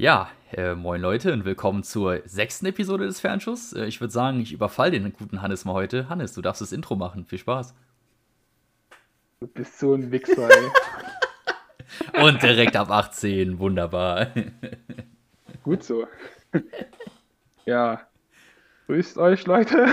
[0.00, 3.72] Ja, äh, moin Leute und willkommen zur sechsten Episode des Fernschuss.
[3.72, 6.08] Äh, ich würde sagen, ich überfall den guten Hannes mal heute.
[6.08, 7.26] Hannes, du darfst das Intro machen.
[7.26, 7.74] Viel Spaß.
[9.40, 12.22] Du bist so ein Wichser, ey.
[12.24, 14.28] und direkt ab 18, wunderbar.
[15.64, 16.06] Gut so.
[17.66, 18.00] ja,
[18.86, 19.86] grüßt euch, Leute.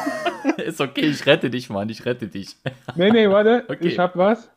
[0.66, 2.56] Ist okay, ich rette dich, Mann, ich rette dich.
[2.96, 3.86] nee, nee, warte, okay.
[3.86, 4.50] ich hab was.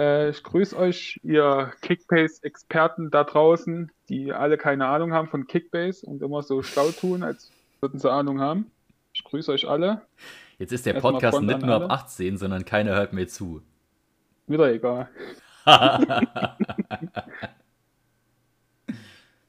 [0.00, 6.06] Äh, ich grüße euch, ihr Kickbase-Experten da draußen, die alle keine Ahnung haben von Kickbase
[6.06, 8.70] und immer so schlau tun, als würden sie Ahnung haben.
[9.12, 10.00] Ich grüße euch alle.
[10.58, 13.62] Jetzt ist der Erst Podcast nicht nur ab 18, sondern keiner hört mir zu.
[14.46, 15.08] Wieder egal.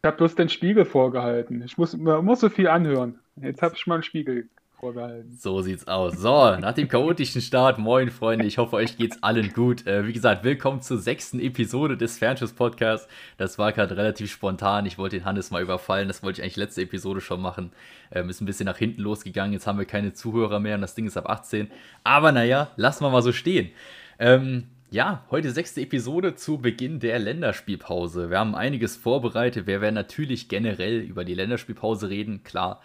[0.04, 1.62] Ich habe bloß den Spiegel vorgehalten.
[1.62, 3.20] Ich muss, man muss so viel anhören.
[3.36, 4.50] Jetzt habe ich mal einen Spiegel
[4.82, 5.38] vorgehalten.
[5.40, 6.18] So sieht's aus.
[6.18, 9.86] So, nach dem chaotischen Start, moin Freunde, ich hoffe, euch geht's allen gut.
[9.86, 13.08] Äh, wie gesagt, willkommen zur sechsten Episode des Fernschuss-Podcasts.
[13.38, 14.88] Das war gerade relativ spontan.
[14.88, 16.08] Ich wollte den Hannes mal überfallen.
[16.08, 17.72] Das wollte ich eigentlich letzte Episode schon machen.
[18.12, 19.54] Ähm, ist ein bisschen nach hinten losgegangen.
[19.54, 21.70] Jetzt haben wir keine Zuhörer mehr und das Ding ist ab 18.
[22.04, 23.70] Aber naja, lassen wir mal so stehen.
[24.18, 28.32] Ähm, ja, heute sechste Episode zu Beginn der Länderspielpause.
[28.32, 29.68] Wir haben einiges vorbereitet.
[29.68, 32.82] Wir werden natürlich generell über die Länderspielpause reden, klar.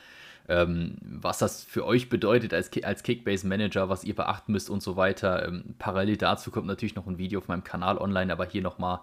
[0.48, 4.96] Ähm, was das für euch bedeutet als, als Kickbase-Manager, was ihr beachten müsst und so
[4.96, 5.46] weiter.
[5.46, 9.00] Ähm, parallel dazu kommt natürlich noch ein Video auf meinem Kanal online, aber hier nochmal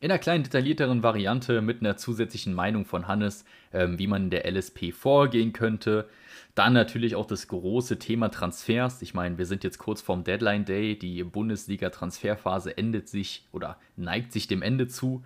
[0.00, 4.30] in einer kleinen detaillierteren Variante mit einer zusätzlichen Meinung von Hannes, ähm, wie man in
[4.30, 6.08] der LSP vorgehen könnte.
[6.54, 9.02] Dann natürlich auch das große Thema Transfers.
[9.02, 10.98] Ich meine, wir sind jetzt kurz vorm Deadline Day.
[10.98, 15.22] Die Bundesliga-Transferphase endet sich oder neigt sich dem Ende zu.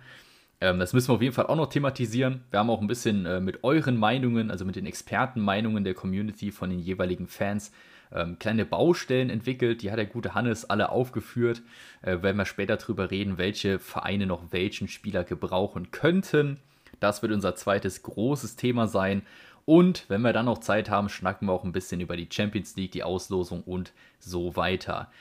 [0.61, 2.43] Ähm, das müssen wir auf jeden Fall auch noch thematisieren.
[2.49, 6.51] Wir haben auch ein bisschen äh, mit euren Meinungen, also mit den Expertenmeinungen der Community
[6.51, 7.71] von den jeweiligen Fans,
[8.11, 9.81] ähm, kleine Baustellen entwickelt.
[9.81, 11.61] Die hat der gute Hannes alle aufgeführt.
[12.01, 16.59] Äh, werden wir später darüber reden, welche Vereine noch welchen Spieler gebrauchen könnten.
[16.99, 19.23] Das wird unser zweites großes Thema sein.
[19.65, 22.75] Und wenn wir dann noch Zeit haben, schnacken wir auch ein bisschen über die Champions
[22.75, 25.11] League, die Auslosung und so weiter.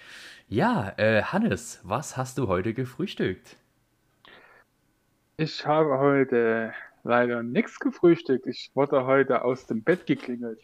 [0.48, 3.56] Ja, äh, Hannes, was hast du heute gefrühstückt?
[5.36, 6.72] Ich habe heute
[7.02, 8.46] leider nichts gefrühstückt.
[8.46, 10.60] Ich wurde heute aus dem Bett geklingelt.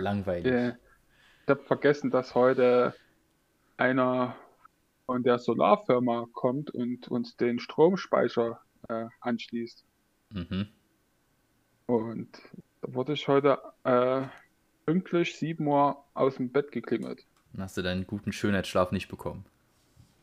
[0.00, 0.52] Langweilig.
[0.52, 2.94] Äh, ich habe vergessen, dass heute
[3.76, 4.36] einer
[5.06, 9.84] von der Solarfirma kommt und uns den Stromspeicher äh, anschließt.
[10.30, 10.68] Mhm.
[11.86, 12.28] Und
[12.82, 14.22] da wurde ich heute äh,
[14.86, 17.24] pünktlich 7 Uhr aus dem Bett geklingelt.
[17.56, 19.44] Hast du deinen guten Schönheitsschlaf nicht bekommen?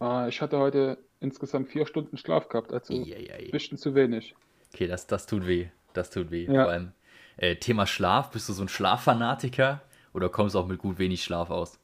[0.01, 4.35] Äh, ich hatte heute insgesamt vier Stunden Schlaf gehabt, also ein bisschen zu wenig.
[4.73, 5.67] Okay, das, das tut weh.
[5.93, 6.45] Das tut weh.
[6.45, 6.63] Ja.
[6.63, 6.91] Vor allem
[7.37, 9.81] äh, Thema Schlaf, bist du so ein Schlaffanatiker
[10.13, 11.79] oder kommst du auch mit gut wenig Schlaf aus?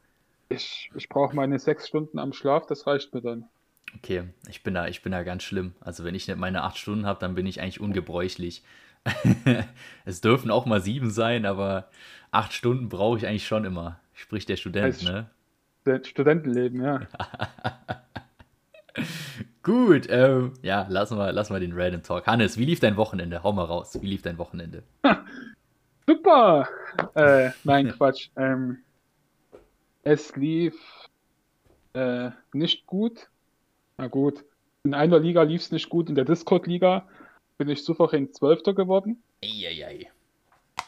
[0.49, 3.45] Ich, ich brauche meine sechs Stunden am Schlaf, das reicht mir dann.
[3.95, 5.73] Okay, ich bin da, ich bin da ganz schlimm.
[5.79, 8.63] Also wenn ich nicht meine acht Stunden habe, dann bin ich eigentlich ungebräuchlich.
[10.05, 11.89] es dürfen auch mal sieben sein, aber
[12.31, 13.99] acht Stunden brauche ich eigentlich schon immer.
[14.13, 15.29] Sprich der Student, das ne?
[16.03, 17.01] Studentenleben, ja.
[19.63, 22.27] Gut, ähm, ja, lassen wir, lassen wir den Random Talk.
[22.27, 23.43] Hannes, wie lief dein Wochenende?
[23.43, 23.97] Hau mal raus.
[24.01, 24.83] Wie lief dein Wochenende?
[26.07, 26.67] Super!
[27.15, 28.29] Äh, nein, Quatsch.
[28.35, 28.79] Ähm,
[30.01, 30.75] es lief
[31.93, 33.29] äh, nicht gut.
[33.97, 34.43] Na gut.
[34.83, 37.07] In einer Liga lief es nicht gut, in der Discord-Liga
[37.57, 39.23] bin ich souverän Zwölfter geworden.
[39.41, 40.11] Eieiei.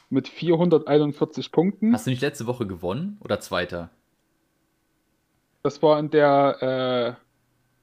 [0.09, 1.93] Mit 441 Punkten.
[1.93, 3.89] Hast du nicht letzte Woche gewonnen oder Zweiter?
[5.63, 7.17] Das war in der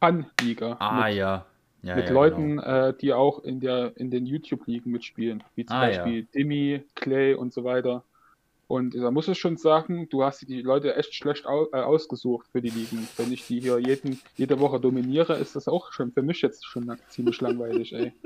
[0.03, 0.77] Fun-Liga.
[0.81, 1.47] Ah, mit, ja.
[1.83, 1.97] ja.
[1.97, 2.89] Mit ja, Leuten, genau.
[2.89, 5.45] äh, die auch in, der, in den YouTube-Ligen mitspielen.
[5.55, 6.27] Wie zum ah, Beispiel ja.
[6.35, 8.03] Dimi, Clay und so weiter.
[8.67, 12.49] Und da muss ich schon sagen, du hast die Leute echt schlecht au äh, ausgesucht
[12.51, 13.07] für die Ligen.
[13.17, 16.65] Wenn ich die hier jeden, jede Woche dominiere, ist das auch schon für mich jetzt
[16.67, 18.13] schon ziemlich langweilig, ey.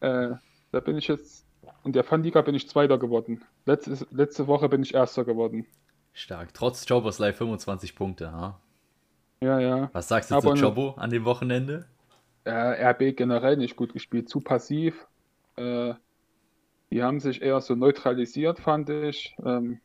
[0.00, 0.34] Äh,
[0.72, 1.46] da bin ich jetzt,
[1.84, 3.40] in der Fun-Liga bin ich Zweiter geworden.
[3.66, 5.64] Letzte, letzte Woche bin ich Erster geworden.
[6.12, 6.52] Stark.
[6.54, 8.58] Trotz Jobos Live 25 Punkte, ha?
[9.42, 9.90] Ja, ja.
[9.92, 11.84] Was sagst du Aber zu Jobo an dem Wochenende?
[12.44, 15.06] Äh, RB generell nicht gut gespielt, zu passiv.
[15.56, 15.94] Äh,
[16.92, 19.34] die haben sich eher so neutralisiert, fand ich.
[19.44, 19.80] Ähm,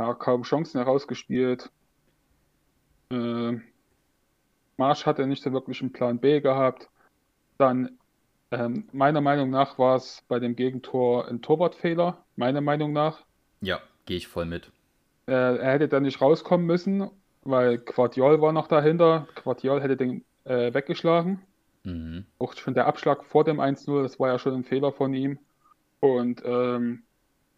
[0.00, 1.70] ja, kaum Chancen herausgespielt.
[3.10, 3.58] Äh,
[4.78, 6.88] Marsch hatte nicht so wirklich einen Plan B gehabt.
[7.58, 7.98] Dann
[8.50, 13.24] ähm, meiner Meinung nach war es bei dem Gegentor ein Torwartfehler, meiner Meinung nach.
[13.60, 14.70] Ja, gehe ich voll mit.
[15.26, 17.10] Äh, er hätte dann nicht rauskommen müssen,
[17.50, 19.26] weil Quartiol war noch dahinter.
[19.34, 21.42] Quartiol hätte den äh, weggeschlagen.
[21.84, 22.26] Mhm.
[22.38, 25.38] Auch schon der Abschlag vor dem 1-0, das war ja schon ein Fehler von ihm.
[26.00, 27.02] Und ähm,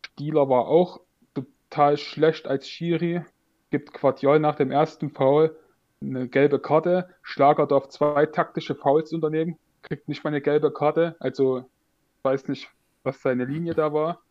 [0.05, 1.01] Stieler war auch
[1.35, 3.23] total schlecht als Schiri.
[3.71, 5.57] Gibt Quartiol nach dem ersten Foul
[6.03, 7.09] eine gelbe Karte.
[7.23, 11.17] Schlager darf zwei taktische Fouls unternehmen kriegt nicht mal eine gelbe Karte.
[11.19, 11.69] Also
[12.23, 12.69] weiß nicht,
[13.03, 14.23] was seine Linie da war.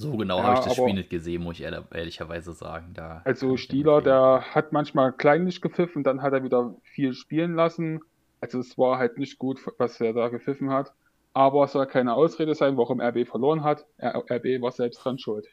[0.00, 2.94] So genau ja, habe ich das Spiel nicht gesehen, muss ich ehrlicherweise sagen.
[2.94, 8.00] Da also Stieler, der hat manchmal kleinlich gepfiffen, dann hat er wieder viel spielen lassen.
[8.40, 10.94] Also es war halt nicht gut, was er da gepfiffen hat.
[11.34, 13.84] Aber es soll keine Ausrede sein, warum RB verloren hat.
[14.02, 15.46] RB war selbst dran schuld.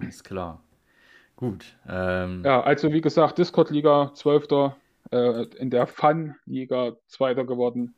[0.00, 0.62] Ist klar.
[1.36, 1.76] Gut.
[1.86, 2.42] Ähm...
[2.42, 4.48] Ja, also wie gesagt, Discord-Liga 12.
[5.10, 7.34] Äh, in der Fun-Liga 2.
[7.34, 7.94] geworden.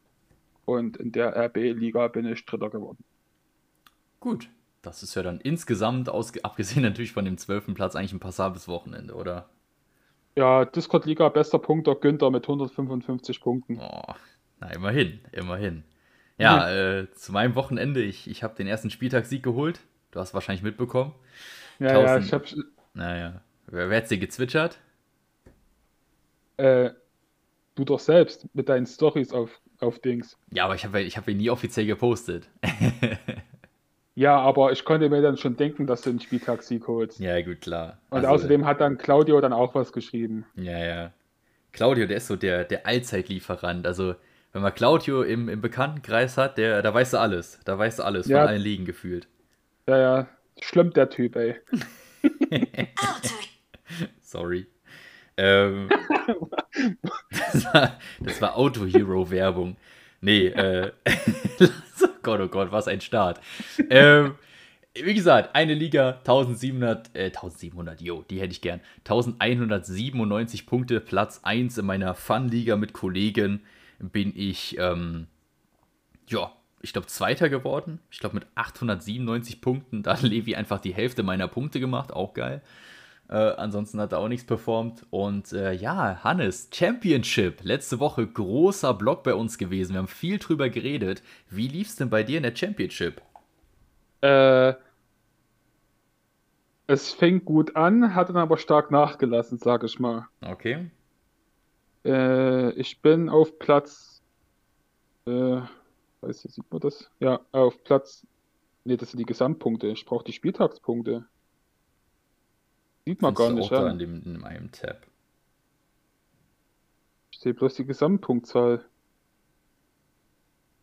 [0.65, 3.05] Und in der RB-Liga bin ich Dritter geworden.
[4.19, 4.51] Gut.
[4.83, 7.75] Das ist ja dann insgesamt, abgesehen natürlich von dem 12.
[7.75, 9.49] Platz, eigentlich ein passables Wochenende, oder?
[10.37, 13.79] Ja, Discord-Liga, bester Punkter, Günther mit 155 Punkten.
[13.81, 14.15] Oh,
[14.61, 15.85] na, immerhin, immerhin.
[16.39, 17.07] Ja, mhm.
[17.07, 19.81] äh, zu meinem Wochenende, ich, ich habe den ersten Spieltagssieg geholt.
[20.11, 21.15] Du hast wahrscheinlich mitbekommen.
[21.79, 22.65] Ja, 1000, ja, ich habe.
[22.95, 24.79] Naja, wer, wer hat dir gezwitschert?
[26.59, 26.91] Äh,
[27.75, 30.39] du doch selbst mit deinen Stories auf, auf Dings.
[30.51, 32.49] Ja, aber ich habe ich hab ihn nie offiziell gepostet.
[34.17, 37.21] ja, aber ich konnte mir dann schon denken, dass du einen Spieltagssieg holst.
[37.21, 37.99] Ja, gut, klar.
[38.09, 40.47] Und also, außerdem hat dann Claudio dann auch was geschrieben.
[40.55, 41.13] Ja, ja.
[41.73, 43.87] Claudio, der ist so der, der Allzeitlieferant.
[43.87, 44.15] Also,
[44.55, 47.61] wenn man Claudio im, im Bekanntenkreis hat, der, da weißt du alles.
[47.67, 48.41] Da weißt du alles ja.
[48.41, 49.29] von allen Ligen gefühlt.
[49.87, 50.29] Ja, ja.
[50.63, 51.57] Schlimm der Typ, ey.
[54.23, 54.67] Sorry.
[55.37, 55.91] Ähm,
[57.53, 57.99] das war,
[58.41, 59.77] war Auto-Hero-Werbung.
[60.23, 60.93] Nee, äh.
[62.27, 63.41] Gott, oh Gott, was ein Start.
[63.89, 64.35] Ähm,
[64.95, 68.81] wie gesagt, eine Liga, 1700, äh, 1700, jo, die hätte ich gern.
[69.05, 73.61] 1197 Punkte, Platz 1 in meiner Fun-Liga mit Kollegen
[74.01, 75.29] bin ich, ähm,
[76.29, 76.51] ja,
[76.83, 78.01] ich glaube, Zweiter geworden.
[78.11, 80.03] Ich glaube, mit 897 Punkten.
[80.03, 82.13] Da hat Levi einfach die Hälfte meiner Punkte gemacht.
[82.13, 82.61] Auch geil.
[83.29, 85.07] Äh, ansonsten hat er auch nichts performt.
[85.11, 87.63] Und äh, ja, Hannes, Championship.
[87.63, 89.93] Letzte Woche großer Block bei uns gewesen.
[89.95, 91.23] Wir haben viel drüber geredet.
[91.51, 93.21] Wie lief es denn bei dir in der Championship?
[94.21, 94.75] Äh,
[96.87, 100.29] es fing gut an, hat dann aber stark nachgelassen, sag ich mal.
[100.41, 100.91] Okay.
[102.05, 104.23] Äh, ich bin auf Platz.
[105.27, 105.61] Äh,
[106.21, 107.11] weiß ich, sieht man das?
[107.19, 108.25] Ja, auf Platz.
[108.85, 109.89] Ne, das sind die Gesamtpunkte.
[109.89, 111.27] Ich brauche die Spieltagspunkte.
[113.07, 113.65] Sieht man gar nicht.
[113.67, 113.83] Auch ja.
[113.83, 115.07] da in, dem, in einem Tab.
[117.31, 118.85] Ich sehe bloß die Gesamtpunktzahl.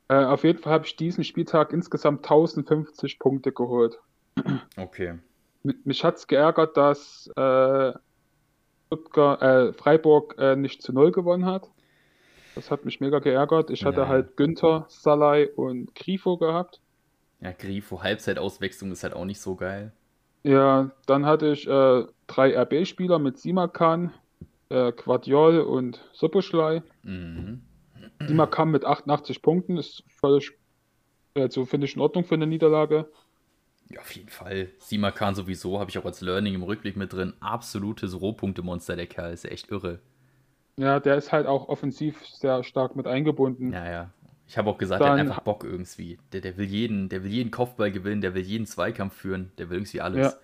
[0.08, 4.00] Äh, auf jeden Fall habe ich diesen Spieltag insgesamt 1050 Punkte geholt.
[4.78, 5.20] Okay.
[5.84, 7.94] Mich hat es geärgert, dass äh,
[8.88, 11.70] Stuttgart, äh, Freiburg äh, nicht zu Null gewonnen hat.
[12.56, 13.70] Das hat mich mega geärgert.
[13.70, 14.08] Ich hatte ja.
[14.08, 16.82] halt Günther, Salai und Grifo gehabt.
[17.42, 19.92] Ja, Grifo, Halbzeitauswechslung ist halt auch nicht so geil.
[20.44, 24.14] Ja, dann hatte ich äh, drei RB-Spieler mit Simakan,
[24.70, 26.84] äh, Quadiol und Soposchlei.
[27.04, 27.62] Mhm.
[28.22, 30.52] Simakan mit 88 Punkten ist völlig,
[31.36, 33.10] also finde ich in Ordnung für eine Niederlage.
[33.90, 34.70] Ja, auf jeden Fall.
[34.80, 37.34] Simakan sowieso, habe ich auch als Learning im Rückblick mit drin.
[37.40, 40.00] Absolutes Rohpunktemonster, der Kerl, ist echt irre.
[40.78, 43.72] Ja, der ist halt auch offensiv sehr stark mit eingebunden.
[43.72, 44.14] Ja, ja.
[44.54, 46.20] Ich habe auch gesagt, dann, der hat einfach Bock irgendwie.
[46.32, 49.72] Der, der, will jeden, der will jeden Kopfball gewinnen, der will jeden Zweikampf führen, der
[49.72, 50.40] will irgendwie alles.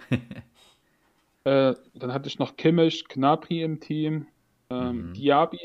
[1.43, 1.69] Ja.
[1.69, 4.25] äh, dann hatte ich noch Kimmich, Knapri im Team,
[4.71, 5.13] ähm, mhm.
[5.13, 5.59] Diaby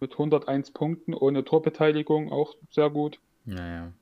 [0.00, 3.18] mit 101 Punkten ohne Torbeteiligung, auch sehr gut.
[3.44, 3.92] Ja, ja.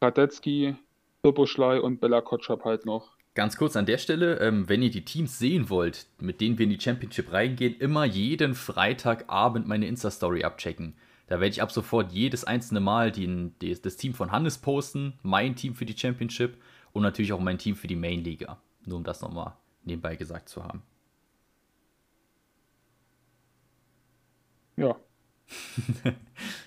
[0.00, 0.76] Radetzky,
[1.22, 3.10] Turboschlei und Bella Kotschap halt noch.
[3.34, 6.64] Ganz kurz an der Stelle, ähm, wenn ihr die Teams sehen wollt, mit denen wir
[6.64, 10.94] in die Championship reingehen, immer jeden Freitagabend meine Insta-Story abchecken.
[11.28, 15.56] Da werde ich ab sofort jedes einzelne Mal die, das Team von Hannes posten, mein
[15.56, 16.56] Team für die Championship
[16.92, 18.58] und natürlich auch mein Team für die Main-Liga.
[18.86, 19.52] Nur um das nochmal
[19.84, 20.82] nebenbei gesagt zu haben.
[24.76, 24.96] Ja.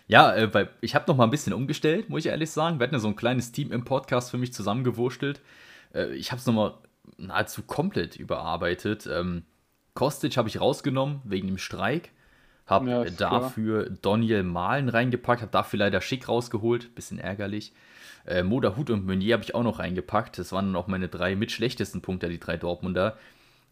[0.07, 2.79] ja, äh, ich habe noch mal ein bisschen umgestellt, muss ich ehrlich sagen.
[2.79, 5.41] Wir hatten ja so ein kleines Team im Podcast für mich zusammengewurschtelt.
[5.93, 6.77] Äh, ich habe es noch mal
[7.17, 9.07] nahezu komplett überarbeitet.
[9.11, 9.43] Ähm,
[9.95, 12.11] Kostic habe ich rausgenommen wegen dem Streik.
[12.71, 13.97] Habe ja, dafür klar.
[14.01, 17.73] Daniel Malen reingepackt, habe dafür leider Schick rausgeholt, bisschen ärgerlich.
[18.25, 20.37] Äh, Moda Hut und Meunier habe ich auch noch reingepackt.
[20.37, 23.17] Das waren dann auch meine drei mit schlechtesten Punkte, die drei Dortmunder.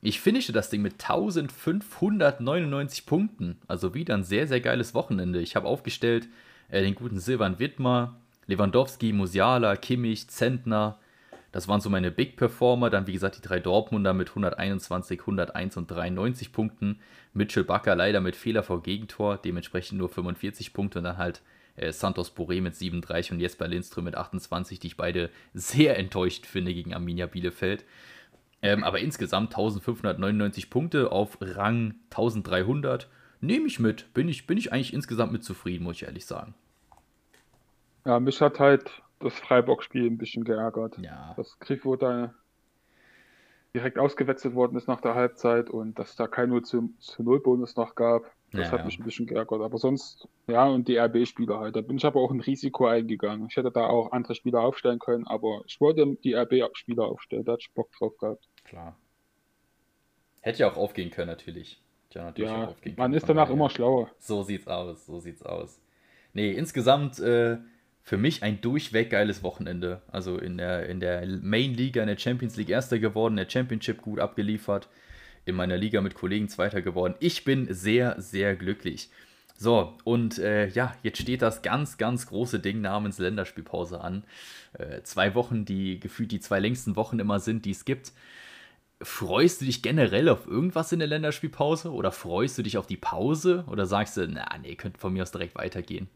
[0.02, 3.58] Ich finische das Ding mit 1599 Punkten.
[3.68, 5.42] Also wieder ein sehr, sehr geiles Wochenende.
[5.42, 6.28] Ich habe aufgestellt
[6.70, 8.16] äh, den guten Silvan Wittmer,
[8.48, 10.98] Lewandowski, Musiala, Kimmich, Zentner.
[11.52, 12.90] Das waren so meine Big Performer.
[12.90, 17.00] Dann, wie gesagt, die drei Dortmunder mit 121, 101 und 93 Punkten.
[17.34, 21.00] Mitchell Bakker leider mit Fehler vor Gegentor, dementsprechend nur 45 Punkte.
[21.00, 21.42] Und dann halt
[21.76, 26.46] äh, Santos Boré mit 37 und Jesper Lindström mit 28, die ich beide sehr enttäuscht
[26.46, 27.86] finde gegen Arminia Bielefeld.
[28.62, 33.08] Ähm, aber insgesamt 1599 Punkte auf Rang 1300.
[33.42, 34.14] Nehme ich mit.
[34.14, 36.54] Bin ich, bin ich eigentlich insgesamt mit zufrieden, muss ich ehrlich sagen.
[38.06, 40.98] Ja, mich hat halt das Freiburg-Spiel ein bisschen geärgert.
[41.00, 41.34] Ja.
[41.38, 42.34] Dass Grifo da
[43.76, 47.40] direkt ausgewechselt worden ist nach der Halbzeit und dass da kein 0 zu, zu 0
[47.42, 48.24] Bonus noch gab.
[48.52, 48.86] Das Ja, hat ja.
[48.86, 49.62] mich ein bisschen geärgert.
[49.62, 51.76] Aber sonst, ja, und die RB-Spieler halt.
[51.76, 53.48] Da bin ich aber auch ein Risiko eingegangen.
[53.50, 57.46] Ich hätte da auch andere Spieler aufstellen können, aber ich wollte die RB-Spieler aufstellen.
[57.46, 58.48] Da hatte ich Bock drauf gehabt.
[58.64, 58.98] Klar.
[60.42, 61.80] Hätte ja auch aufgehen können, natürlich.
[62.12, 64.10] Ja, natürlich Ja, auch aufgehen man können, ist von danach immer schlauer.
[64.18, 65.80] So sieht's aus, so sieht's aus.
[66.34, 67.58] Nee, insgesamt äh,
[68.10, 70.02] für mich ein durchweg geiles Wochenende.
[70.12, 73.52] Also in der, in der Main Liga, in der Champions League Erster geworden, in der
[73.52, 74.90] Championship gut abgeliefert,
[75.46, 77.14] in meiner Liga mit Kollegen Zweiter geworden.
[77.20, 79.12] Ich bin sehr, sehr glücklich.
[79.56, 84.24] So, und äh, ja, jetzt steht das ganz, ganz große Ding namens Länderspielpause an.
[84.74, 88.12] Äh, zwei Wochen, die gefühlt die zwei längsten Wochen immer sind, die es gibt.
[89.04, 92.98] Freust du dich generell auf irgendwas in der Länderspielpause oder freust du dich auf die
[92.98, 96.10] Pause oder sagst du, na, nee, könnte von mir aus direkt weitergehen?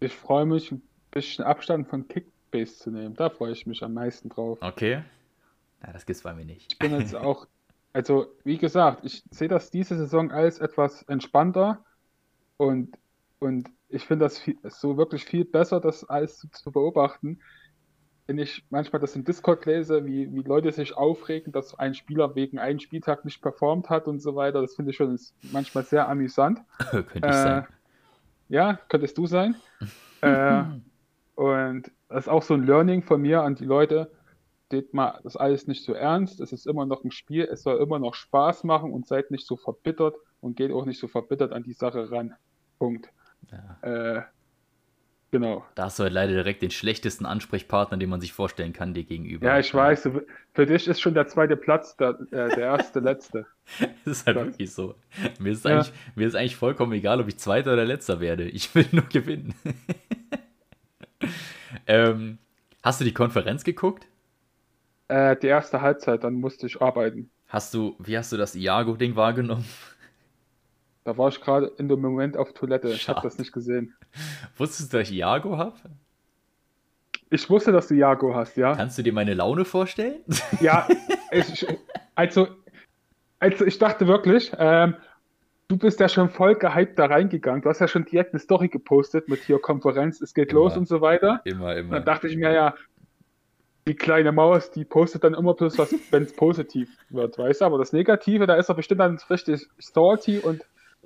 [0.00, 3.14] Ich freue mich, ein bisschen Abstand von Kickbase zu nehmen.
[3.14, 4.58] Da freue ich mich am meisten drauf.
[4.60, 5.02] Okay.
[5.80, 6.72] Na, das gibt's bei mir nicht.
[6.72, 7.46] Ich bin jetzt auch,
[7.92, 11.84] also wie gesagt, ich sehe das diese Saison als etwas entspannter
[12.56, 12.98] und,
[13.38, 17.40] und ich finde das viel, so wirklich viel besser, das alles zu, zu beobachten.
[18.26, 22.34] Wenn ich manchmal das im Discord lese, wie, wie Leute sich aufregen, dass ein Spieler
[22.34, 25.18] wegen einem Spieltag nicht performt hat und so weiter, das finde ich schon
[25.52, 26.60] manchmal sehr amüsant.
[26.90, 27.66] Könnte Äh, sein.
[28.48, 29.56] Ja, könntest du sein.
[30.20, 30.62] äh,
[31.34, 34.10] und das ist auch so ein Learning von mir an die Leute.
[34.70, 36.40] Seht mal das alles nicht so ernst.
[36.40, 37.44] Es ist immer noch ein Spiel.
[37.44, 40.98] Es soll immer noch Spaß machen und seid nicht so verbittert und geht auch nicht
[40.98, 42.34] so verbittert an die Sache ran.
[42.78, 43.08] Punkt.
[43.50, 44.16] Ja.
[44.16, 44.22] Äh,
[45.38, 45.64] genau.
[45.74, 49.04] Da hast du halt leider direkt den schlechtesten Ansprechpartner, den man sich vorstellen kann, dir
[49.04, 49.46] gegenüber.
[49.46, 50.08] Ja, ich weiß.
[50.54, 53.46] Für dich ist schon der zweite Platz der, äh, der erste, letzte.
[54.04, 54.94] Das ist halt Das- wirklich so.
[55.38, 55.72] Mir ist, Ja.
[55.76, 58.44] eigentlich, mir ist eigentlich vollkommen egal, ob ich Zweiter oder Letzter werde.
[58.48, 59.54] Ich will nur gewinnen.
[61.86, 62.38] ähm,
[62.82, 64.06] hast du die Konferenz geguckt?
[65.08, 67.30] Äh, die erste Halbzeit, dann musste ich arbeiten.
[67.48, 69.64] Hast du, wie hast du das Iago-Ding wahrgenommen?
[71.06, 72.88] Da war ich gerade in dem Moment auf Toilette.
[72.88, 73.28] Ich habe Schade.
[73.28, 73.94] das nicht gesehen.
[74.56, 75.76] Wusstest du, dass ich Iago habe?
[77.30, 78.74] Ich wusste, dass du Jago hast, ja.
[78.74, 80.24] Kannst du dir meine Laune vorstellen?
[80.60, 80.88] Ja,
[81.30, 81.64] ich,
[82.16, 82.48] also,
[83.38, 84.94] also ich dachte wirklich, ähm,
[85.68, 87.62] du bist ja schon voll gehypt da reingegangen.
[87.62, 90.62] Du hast ja schon direkt eine Story gepostet mit hier Konferenz, es geht Immer.
[90.62, 91.40] los und so weiter.
[91.44, 91.94] Immer, Und immer.
[91.94, 92.74] dann dachte ich mir ja,
[93.86, 97.64] die kleine Maus, die postet dann immer bloß was, wenn es positiv wird, weißt du?
[97.64, 100.62] Aber das Negative, da ist er bestimmt dann richtig salty und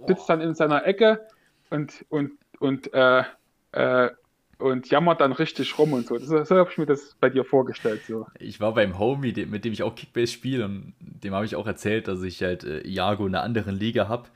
[0.07, 1.26] sitzt dann in seiner Ecke
[1.71, 3.25] und, und, und, äh,
[3.73, 4.11] äh,
[4.59, 6.19] und jammert dann richtig rum und so.
[6.19, 8.02] So, so habe ich mir das bei dir vorgestellt.
[8.07, 8.26] So.
[8.38, 11.66] Ich war beim Homie, mit dem ich auch Kickbase spiele, und dem habe ich auch
[11.66, 14.28] erzählt, dass ich halt äh, Iago in einer anderen Liga habe.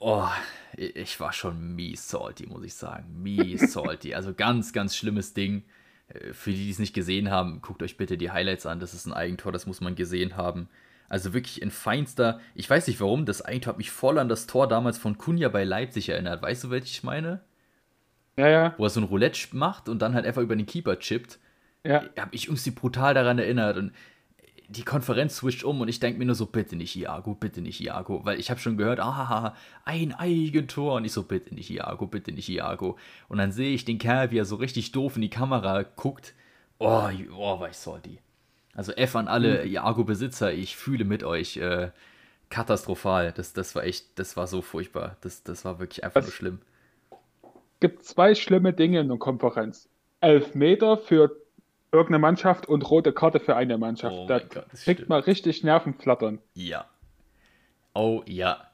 [0.00, 0.26] Oh,
[0.76, 3.22] ich ich war schon mies salty, muss ich sagen.
[3.22, 4.14] Mies salty.
[4.14, 5.64] Also ganz, ganz schlimmes Ding.
[6.08, 8.80] Äh, Für die, die es nicht gesehen haben, guckt euch bitte die Highlights an.
[8.80, 10.68] Das ist ein Eigentor, das muss man gesehen haben.
[11.12, 12.40] Also wirklich in feinster.
[12.54, 15.50] Ich weiß nicht warum, das Eigentor hat mich voll an das Tor damals von Kunja
[15.50, 16.40] bei Leipzig erinnert.
[16.40, 17.42] Weißt du, welches ich meine?
[18.38, 20.98] Ja, ja, Wo er so ein Roulette macht und dann halt einfach über den Keeper
[20.98, 21.38] chippt
[21.84, 22.04] ja.
[22.18, 23.92] habe ich irgendwie brutal daran erinnert und
[24.68, 27.82] die Konferenz switcht um und ich denke mir nur so, bitte nicht Iago, bitte nicht
[27.82, 29.54] Iago, weil ich habe schon gehört, ah,
[29.84, 32.96] ein Eigentor und ich so, bitte nicht Iago, bitte nicht Iago
[33.28, 36.32] und dann sehe ich den Kerl, wie er so richtig doof in die Kamera guckt,
[36.78, 38.18] oh, oh war ich salty.
[38.74, 41.90] Also F an alle Iago-Besitzer, ich fühle mit euch, äh,
[42.48, 46.26] katastrophal, das, das war echt, das war so furchtbar, das, das war wirklich einfach Was-
[46.26, 46.58] nur schlimm.
[47.80, 49.88] gibt zwei schlimme Dinge in der Konferenz.
[50.20, 51.36] Elfmeter für
[51.90, 54.14] irgendeine Mannschaft und rote Karte für eine Mannschaft.
[54.16, 55.08] Oh da Gott, das kriegt stimmt.
[55.08, 56.38] man richtig Nervenflattern.
[56.54, 56.86] Ja.
[57.94, 58.68] Oh ja.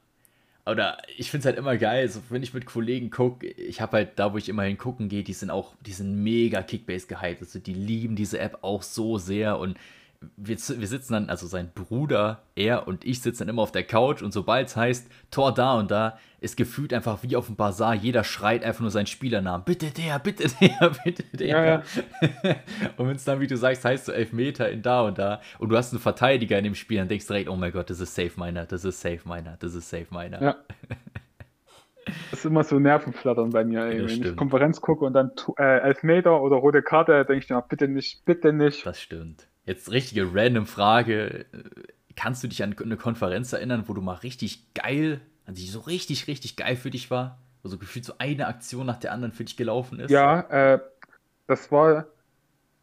[0.68, 3.98] Oder ich finde es halt immer geil, so wenn ich mit Kollegen gucke, ich habe
[3.98, 7.40] halt da, wo ich immerhin gucken gehe, die sind auch, die sind mega Kickbase gehypt.
[7.40, 9.78] Also die lieben diese App auch so sehr und
[10.36, 13.84] wir, wir sitzen dann, also sein Bruder, er und ich sitzen dann immer auf der
[13.84, 17.56] Couch und sobald es heißt, Tor da und da, ist gefühlt einfach wie auf dem
[17.56, 19.64] Bazar, jeder schreit einfach nur seinen Spielernamen.
[19.64, 21.46] Bitte der, bitte der, bitte der.
[21.46, 21.82] Ja, ja.
[22.96, 25.68] und wenn es dann, wie du sagst, heißt so Elfmeter in da und da und
[25.68, 28.00] du hast einen Verteidiger in dem Spiel, dann denkst du direkt, oh mein Gott, das
[28.00, 30.42] ist safe meiner, das ist safe meiner, das ist safe meiner.
[30.42, 30.56] Ja.
[32.30, 33.84] Das ist immer so Nervenflattern bei mir.
[33.84, 33.98] Ey.
[33.98, 34.36] Wenn ich.
[34.36, 38.54] Konferenz gucke und dann äh, Elfmeter oder rote Karte, denke ich mir, bitte nicht, bitte
[38.54, 38.86] nicht.
[38.86, 39.47] Das stimmt.
[39.68, 41.44] Jetzt richtige random Frage.
[42.16, 45.80] Kannst du dich an eine Konferenz erinnern, wo du mal richtig geil, also die so
[45.80, 47.38] richtig, richtig geil für dich war?
[47.62, 50.10] Wo so gefühlt so eine Aktion nach der anderen für dich gelaufen ist?
[50.10, 50.80] Ja, äh,
[51.46, 52.06] das war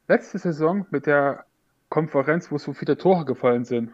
[0.08, 1.46] letzte Saison mit der
[1.89, 3.92] Konferenz, wo so viele Tore gefallen sind.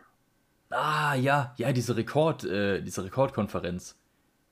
[0.70, 3.96] Ah, ja, ja, diese Rekord, äh, diese Rekordkonferenz.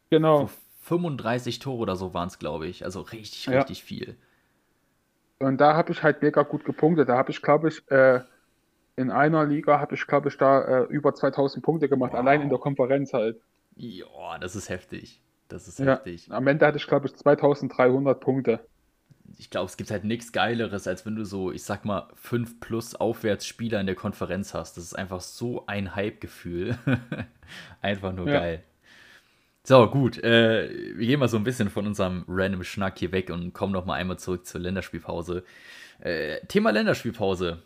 [0.09, 0.43] Genau.
[0.43, 0.49] Wo
[0.83, 2.85] 35 Tore oder so waren es, glaube ich.
[2.85, 3.59] Also richtig, Ja.
[3.59, 4.15] richtig viel.
[5.39, 7.09] Und da habe ich halt mega gut gepunktet.
[7.09, 8.21] Da habe ich, glaube ich, äh,
[8.97, 12.19] in einer Liga habe ich, glaube ich, da äh, über 2000 Punkte gemacht, wow.
[12.19, 13.39] allein in der Konferenz halt.
[13.75, 15.21] Ja, das ist heftig.
[15.47, 16.27] Das ist ja, heftig.
[16.29, 18.59] Am Ende hatte ich, glaube ich, 2300 Punkte.
[19.37, 22.59] Ich glaube, es gibt halt nichts Geileres, als wenn du so, ich sag mal, 5
[22.59, 24.75] plus Aufwärtsspieler in der Konferenz hast.
[24.75, 26.77] Das ist einfach so ein Hype-Gefühl.
[27.81, 28.39] einfach nur ja.
[28.39, 28.63] geil.
[29.69, 30.17] So, gut.
[30.23, 33.71] Äh, wir gehen mal so ein bisschen von unserem random Schnack hier weg und kommen
[33.71, 35.43] noch mal einmal zurück zur Länderspielpause.
[35.99, 37.61] Äh, Thema Länderspielpause.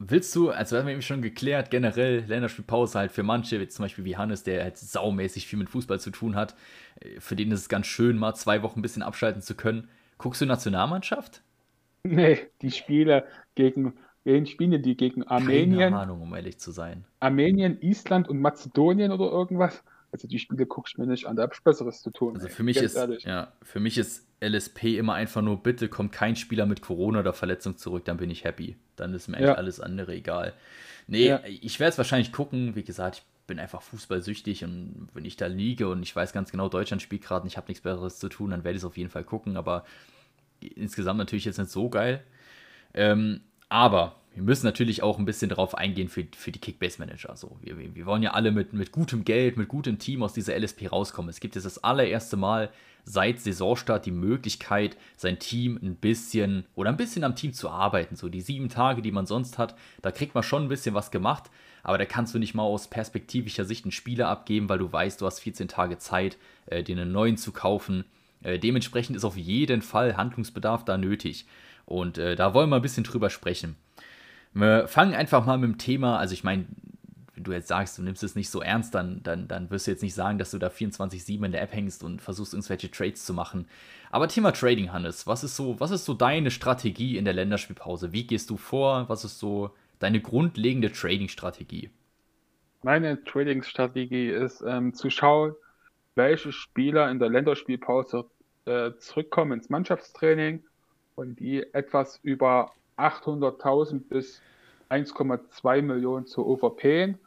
[0.00, 4.04] Willst du, also haben wir eben schon geklärt, generell Länderspielpause halt für manche, zum Beispiel
[4.04, 6.56] wie Hannes, der halt saumäßig viel mit Fußball zu tun hat,
[6.98, 9.88] äh, für den ist es ganz schön, mal zwei Wochen ein bisschen abschalten zu können.
[10.18, 11.44] Guckst du Nationalmannschaft?
[12.02, 13.94] Nee, die Spiele gegen,
[14.24, 15.92] wen spielen die gegen Armenien?
[15.92, 17.04] Keine Ahnung, um ehrlich zu sein.
[17.20, 19.84] Armenien, Island und Mazedonien oder irgendwas?
[20.12, 22.34] Also die Spiele guckst du mir nicht an, da habe ich Besseres zu tun.
[22.34, 26.34] Also für mich ist, ja, für mich ist LSP immer einfach nur, bitte kommt kein
[26.34, 28.76] Spieler mit Corona oder Verletzung zurück, dann bin ich happy.
[28.96, 29.54] Dann ist mir ja.
[29.54, 30.54] alles andere egal.
[31.06, 31.40] Nee, ja.
[31.44, 32.74] ich werde es wahrscheinlich gucken.
[32.74, 36.50] Wie gesagt, ich bin einfach fußballsüchtig und wenn ich da liege und ich weiß ganz
[36.50, 38.86] genau, Deutschland spielt gerade und ich habe nichts Besseres zu tun, dann werde ich es
[38.86, 39.56] auf jeden Fall gucken.
[39.56, 39.84] Aber
[40.60, 42.22] insgesamt natürlich jetzt nicht so geil.
[42.94, 47.36] Ähm, aber wir müssen natürlich auch ein bisschen darauf eingehen für, für die Kickbase-Manager.
[47.36, 50.58] So, wir, wir wollen ja alle mit, mit gutem Geld, mit gutem Team aus dieser
[50.58, 51.28] LSP rauskommen.
[51.28, 52.70] Es gibt jetzt das allererste Mal
[53.04, 58.14] seit Saisonstart die Möglichkeit, sein Team ein bisschen oder ein bisschen am Team zu arbeiten.
[58.14, 61.10] So die sieben Tage, die man sonst hat, da kriegt man schon ein bisschen was
[61.10, 61.50] gemacht,
[61.82, 65.20] aber da kannst du nicht mal aus perspektivischer Sicht einen Spieler abgeben, weil du weißt,
[65.20, 68.04] du hast 14 Tage Zeit, äh, dir einen neuen zu kaufen.
[68.42, 71.46] Äh, dementsprechend ist auf jeden Fall Handlungsbedarf da nötig.
[71.86, 73.76] Und äh, da wollen wir ein bisschen drüber sprechen.
[74.52, 76.66] Wir fangen einfach mal mit dem Thema, also ich meine,
[77.34, 79.92] wenn du jetzt sagst, du nimmst es nicht so ernst, dann, dann, dann wirst du
[79.92, 83.24] jetzt nicht sagen, dass du da 24-7 in der App hängst und versuchst, irgendwelche Trades
[83.24, 83.66] zu machen.
[84.10, 88.12] Aber Thema Trading, Hannes, was ist so, was ist so deine Strategie in der Länderspielpause?
[88.12, 89.08] Wie gehst du vor?
[89.08, 91.90] Was ist so deine grundlegende Trading-Strategie?
[92.82, 95.54] Meine Trading-Strategie ist ähm, zu schauen,
[96.16, 98.26] welche Spieler in der Länderspielpause
[98.64, 100.62] äh, zurückkommen ins Mannschaftstraining
[101.14, 104.40] und die etwas über 800.000 bis
[104.90, 107.18] 1,2 Millionen zu overpayen,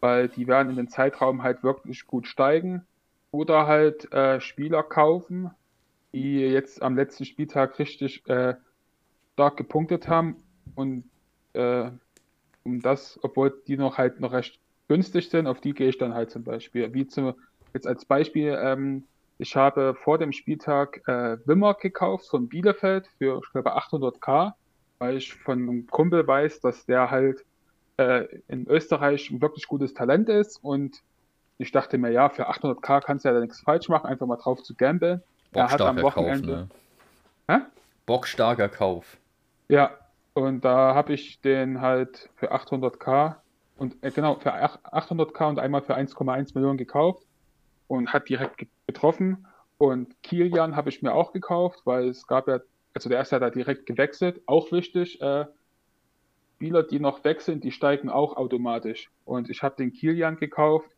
[0.00, 2.86] weil die werden in den Zeitraum halt wirklich gut steigen.
[3.32, 5.50] Oder halt äh, Spieler kaufen,
[6.12, 8.54] die jetzt am letzten Spieltag richtig äh,
[9.34, 10.36] stark gepunktet haben
[10.74, 11.04] und
[11.52, 11.90] äh,
[12.64, 16.14] um das, obwohl die noch halt noch recht günstig sind, auf die gehe ich dann
[16.14, 16.92] halt zum Beispiel.
[16.92, 17.34] Wie zum,
[17.72, 19.04] jetzt als Beispiel, ähm,
[19.38, 24.52] ich habe vor dem Spieltag äh, Wimmer gekauft von Bielefeld für, ich glaube, 800k
[25.00, 27.44] weil ich von einem Kumpel weiß, dass der halt
[27.96, 31.02] äh, in Österreich ein wirklich gutes Talent ist und
[31.58, 34.62] ich dachte mir, ja, für 800k kannst du ja nichts falsch machen, einfach mal drauf
[34.62, 35.22] zu gambeln.
[35.52, 36.68] Er hat am Wochenende.
[37.48, 37.66] Kauf, ne?
[38.06, 39.18] Bockstarker Kauf.
[39.68, 39.90] Ja,
[40.34, 43.36] und da habe ich den halt für 800k
[43.78, 47.26] und äh, genau, für 800k und einmal für 1,1 Millionen gekauft
[47.88, 49.46] und hat direkt getroffen.
[49.78, 52.60] Und Kilian habe ich mir auch gekauft, weil es gab ja
[52.94, 55.20] also der ist ja da direkt gewechselt, auch wichtig.
[55.20, 55.46] Äh,
[56.56, 59.10] Spieler, die noch wechseln, die steigen auch automatisch.
[59.24, 60.90] Und ich habe den Kilian gekauft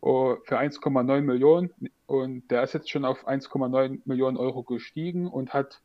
[0.00, 1.70] oh, für 1,9 Millionen
[2.06, 5.82] und der ist jetzt schon auf 1,9 Millionen Euro gestiegen und hat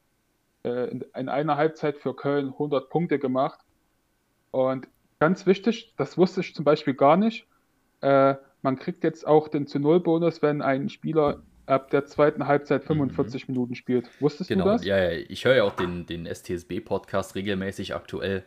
[0.64, 3.60] äh, in, in, einer Halbzeit für Köln 100 Punkte gemacht.
[4.52, 4.88] Und
[5.20, 7.48] ganz wichtig, das wusste ich zum Beispiel gar nicht.
[8.00, 12.48] Äh, man kriegt jetzt auch den zu Null Bonus, wenn ein Spieler ab der zweiten
[12.48, 13.54] Halbzeit 45 mhm.
[13.54, 14.10] Minuten spielt.
[14.22, 14.86] Wusstest genau, du das?
[14.86, 18.44] Ja, ja, ich höre ja auch den, den STSB-Podcast regelmäßig aktuell.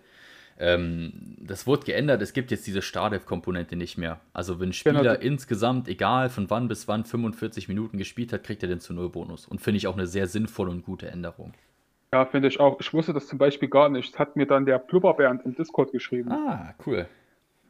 [0.59, 4.21] Ähm, das wurde geändert, es gibt jetzt diese Startelf-Komponente nicht mehr.
[4.35, 5.33] Also wenn ein genau, Spieler genau.
[5.33, 9.09] insgesamt, egal von wann bis wann, 45 Minuten gespielt hat, kriegt er den zu Null
[9.09, 9.47] Bonus.
[9.47, 11.55] Und finde ich auch eine sehr sinnvolle und gute Änderung.
[12.13, 12.79] Ja, finde ich auch.
[12.81, 14.13] Ich wusste das zum Beispiel gar nicht.
[14.13, 16.31] Das hat mir dann der Blubberbernd im Discord geschrieben.
[16.31, 17.07] Ah, cool.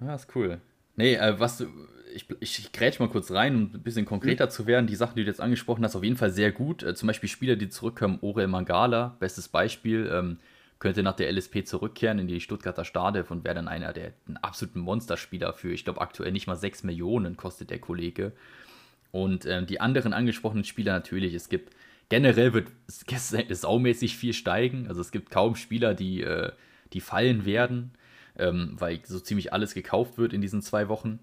[0.01, 0.61] Ja, ist cool.
[0.97, 1.67] Nee, äh, was du,
[2.15, 4.51] ich, ich grätsch mal kurz rein, um ein bisschen konkreter mhm.
[4.51, 4.87] zu werden.
[4.87, 6.83] Die Sachen, die du jetzt angesprochen hast, auf jeden Fall sehr gut.
[6.83, 10.39] Äh, zum Beispiel Spieler, die zurückkommen, Orel Mangala, bestes Beispiel, ähm,
[10.79, 14.39] könnte nach der LSP zurückkehren in die Stuttgarter Stardev und wäre dann einer der einen
[14.39, 18.33] absoluten Monsterspieler für, ich glaube, aktuell nicht mal 6 Millionen kostet der Kollege.
[19.13, 21.75] Und ähm, die anderen angesprochenen Spieler natürlich, es gibt
[22.09, 23.05] generell wird es
[23.61, 24.87] saumäßig viel steigen.
[24.89, 26.53] Also es gibt kaum Spieler, die, äh,
[26.93, 27.93] die fallen werden,
[28.41, 31.21] ähm, weil so ziemlich alles gekauft wird in diesen zwei Wochen.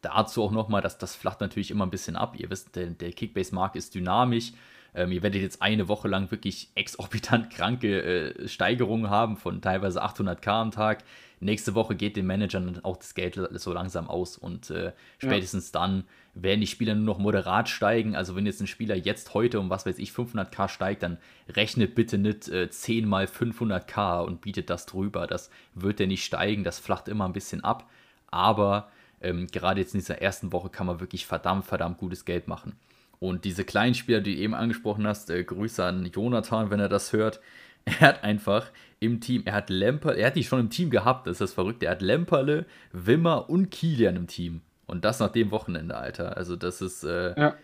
[0.00, 2.34] Dazu auch nochmal, dass das flacht natürlich immer ein bisschen ab.
[2.36, 4.52] Ihr wisst, der, der Kickbase-Markt ist dynamisch.
[4.94, 10.02] Ähm, ihr werdet jetzt eine Woche lang wirklich exorbitant kranke äh, Steigerungen haben von teilweise
[10.04, 11.04] 800k am Tag.
[11.40, 15.80] Nächste Woche geht den Managern auch das Geld so langsam aus und äh, spätestens ja.
[15.80, 18.14] dann werden die Spieler nur noch moderat steigen.
[18.14, 21.96] Also wenn jetzt ein Spieler jetzt heute um was weiß ich 500k steigt, dann rechnet
[21.96, 25.26] bitte nicht äh, 10 mal 500k und bietet das drüber.
[25.26, 27.90] Das wird der nicht steigen, das flacht immer ein bisschen ab.
[28.30, 28.88] Aber
[29.20, 32.76] ähm, gerade jetzt in dieser ersten Woche kann man wirklich verdammt, verdammt gutes Geld machen.
[33.22, 36.88] Und diese kleinen Spieler, die du eben angesprochen hast, äh, Grüße an Jonathan, wenn er
[36.88, 37.40] das hört.
[37.84, 41.26] Er hat einfach im Team, er hat Lemper, er hat die schon im Team gehabt,
[41.26, 41.82] das ist das verrückt.
[41.82, 44.60] Er hat Lemperle, Wimmer und Kilian im Team.
[44.86, 46.36] Und das nach dem Wochenende, Alter.
[46.36, 47.56] Also, das ist äh, ja.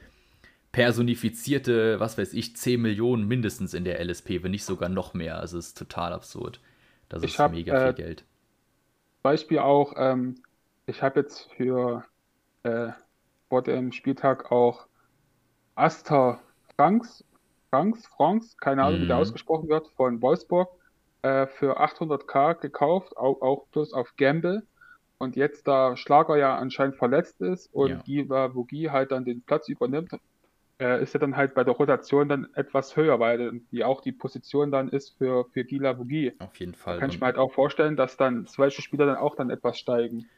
[0.73, 5.39] personifizierte, was weiß ich, 10 Millionen mindestens in der LSP, wenn nicht sogar noch mehr.
[5.39, 6.61] Also, es ist total absurd.
[7.09, 8.25] Das ich ist hab, mega viel äh, Geld.
[9.23, 10.43] Beispiel auch, ähm,
[10.87, 12.05] ich habe jetzt für
[12.65, 12.89] äh,
[13.49, 14.88] vor dem Spieltag auch
[15.79, 16.41] Asta
[16.77, 17.25] Franks,
[17.71, 19.05] Franks, Franks, keine Ahnung, mhm.
[19.05, 19.23] wie der mhm.
[19.23, 20.69] ausgesprochen wird, von Wolfsburg
[21.23, 24.65] äh, für 800k gekauft, auch, auch plus auf Gamble.
[25.19, 28.03] Und jetzt, da Schlager ja anscheinend verletzt ist und ja.
[28.05, 30.13] Giva Vogie halt dann den Platz übernimmt,
[30.81, 34.13] äh, ist er dann halt bei der Rotation dann etwas höher, weil die auch die
[34.13, 36.35] Position dann ist für, für Gila Vogie.
[36.39, 36.95] Auf jeden Fall.
[36.95, 39.79] Da kann ich mir halt auch vorstellen, dass dann solche Spieler dann auch dann etwas
[39.79, 40.29] steigen.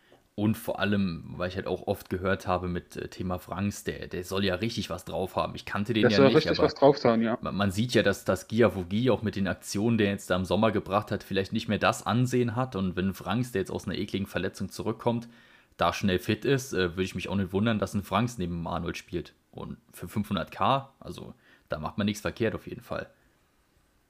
[0.41, 4.07] Und vor allem, weil ich halt auch oft gehört habe mit äh, Thema Franks, der,
[4.07, 5.55] der soll ja richtig was drauf haben.
[5.55, 6.37] Ich kannte den der ja soll nicht.
[6.37, 7.37] richtig was drauf sein, ja.
[7.43, 10.47] Man, man, sieht ja, dass das Giavogi auch mit den Aktionen, der jetzt da im
[10.47, 12.75] Sommer gebracht hat, vielleicht nicht mehr das Ansehen hat.
[12.75, 15.29] Und wenn Franks, der jetzt aus einer ekligen Verletzung zurückkommt,
[15.77, 18.67] da schnell fit ist, äh, würde ich mich auch nicht wundern, dass ein Franks neben
[18.67, 19.35] Arnold spielt.
[19.51, 21.35] Und für 500k, also
[21.69, 23.11] da macht man nichts verkehrt auf jeden Fall.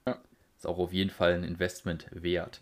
[0.07, 0.17] Ja.
[0.55, 2.61] Ist auch auf jeden Fall ein Investment wert.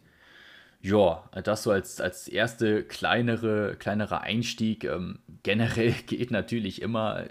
[0.82, 4.86] Ja, das so als, als erste kleinere, kleinerer Einstieg.
[4.86, 7.26] Ähm, generell geht natürlich immer,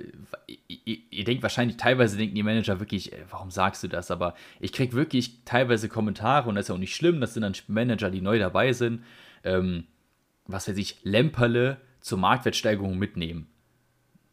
[0.66, 4.10] ihr, ihr, denkt wahrscheinlich, teilweise denken die Manager wirklich, ey, warum sagst du das?
[4.10, 7.42] Aber ich kriege wirklich teilweise Kommentare und das ist ja auch nicht schlimm, das sind
[7.42, 9.02] dann Manager, die neu dabei sind.
[9.44, 9.84] Ähm,
[10.46, 13.48] was weiß ich, Lemperle zur Marktwertsteigerung mitnehmen.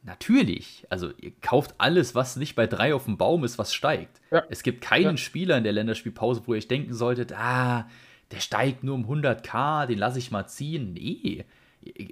[0.04, 0.86] Natürlich.
[0.89, 4.21] Also ihr kauft alles, was nicht bei drei auf dem Baum ist, was steigt.
[4.30, 4.43] Ja.
[4.49, 5.17] Es gibt keinen ja.
[5.17, 7.88] Spieler in der Länderspielpause, wo ihr euch denken solltet, ah,
[8.36, 10.93] der steigt nur um 100k, den lasse ich mal ziehen.
[10.93, 11.45] Nee,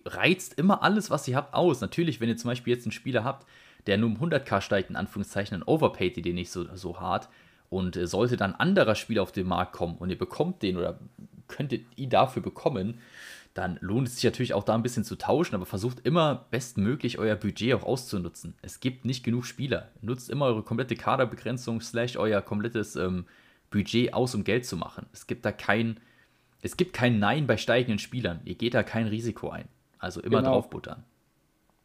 [0.06, 1.82] reizt immer alles, was ihr habt, aus.
[1.82, 3.46] Natürlich, wenn ihr zum Beispiel jetzt einen Spieler habt,
[3.88, 7.28] der nur um 100k steigt, in Anführungszeichen, dann overpaid ihr den nicht so, so hart.
[7.70, 10.98] Und äh, sollte dann anderer Spieler auf den Markt kommen und ihr bekommt den oder
[11.50, 13.00] könntet ihn dafür bekommen,
[13.54, 17.20] dann lohnt es sich natürlich auch da ein bisschen zu tauschen, aber versucht immer bestmöglich
[17.20, 18.56] euer Budget auch auszunutzen.
[18.62, 19.90] Es gibt nicht genug Spieler.
[20.02, 23.26] Nutzt immer eure komplette Kaderbegrenzung slash euer komplettes ähm,
[23.74, 25.08] Budget aus, um Geld zu machen.
[25.12, 26.00] Es gibt da kein,
[26.64, 28.40] es gibt kein Nein bei steigenden Spielern.
[28.46, 29.68] Ihr geht da kein Risiko ein.
[30.00, 30.54] Also immer genau.
[30.54, 31.04] draufbuttern.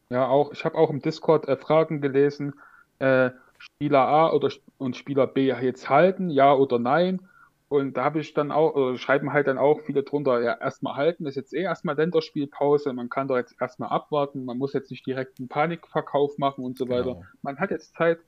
[0.09, 2.55] Ja, auch, ich habe auch im Discord äh, Fragen gelesen,
[2.97, 7.21] äh, Spieler A oder und Spieler B jetzt halten, ja oder nein.
[7.67, 10.95] Und da habe ich dann auch, oder schreiben halt dann auch viele drunter, ja, erstmal
[10.95, 14.73] halten, das ist jetzt eh erstmal Länderspielpause, man kann doch jetzt erstmal abwarten, man muss
[14.73, 17.13] jetzt nicht direkt einen Panikverkauf machen und so weiter.
[17.13, 17.25] Genau.
[17.43, 18.19] Man hat jetzt Zeit,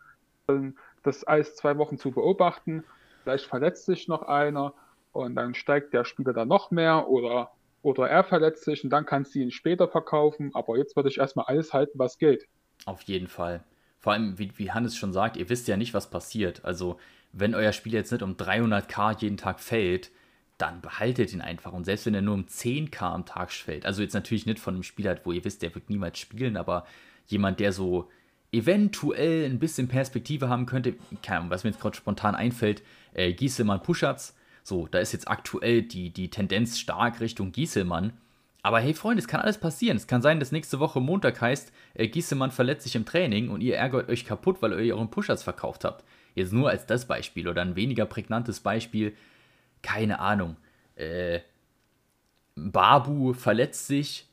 [1.02, 2.84] das alles zwei Wochen zu beobachten
[3.24, 4.74] vielleicht verletzt sich noch einer
[5.12, 9.06] und dann steigt der Spieler dann noch mehr oder, oder er verletzt sich und dann
[9.06, 10.52] kannst du ihn später verkaufen.
[10.54, 12.48] Aber jetzt würde ich erstmal alles halten, was geht.
[12.86, 13.64] Auf jeden Fall.
[14.00, 16.66] Vor allem, wie, wie Hannes schon sagt, ihr wisst ja nicht, was passiert.
[16.66, 16.98] Also,
[17.34, 20.12] wenn euer Spiel jetzt nicht um 300k jeden Tag fällt,
[20.58, 21.74] dann behaltet ihn einfach.
[21.74, 24.76] Und selbst wenn er nur um 10k am Tag fällt, also jetzt natürlich nicht von
[24.76, 26.86] einem Spieler, wo ihr wisst, der wird niemals spielen, aber
[27.28, 28.10] jemand, der so
[28.52, 33.34] eventuell ein bisschen Perspektive haben könnte, keine Ahnung, was mir jetzt gerade spontan einfällt, äh,
[33.34, 34.36] Gieselmann Puschatz.
[34.64, 38.14] So, da ist jetzt aktuell die, die Tendenz stark Richtung Gieselmann.
[38.64, 39.98] Aber hey Freunde, es kann alles passieren.
[39.98, 43.62] Es kann sein, dass nächste Woche Montag heißt, äh, Gieselmann verletzt sich im Training und
[43.62, 46.06] ihr ärgert euch kaputt, weil ihr euren Puschatz verkauft habt.
[46.36, 49.16] Jetzt nur als das Beispiel oder ein weniger prägnantes Beispiel.
[49.82, 50.58] Keine Ahnung.
[50.96, 51.40] Äh,
[52.56, 54.28] Babu verletzt sich,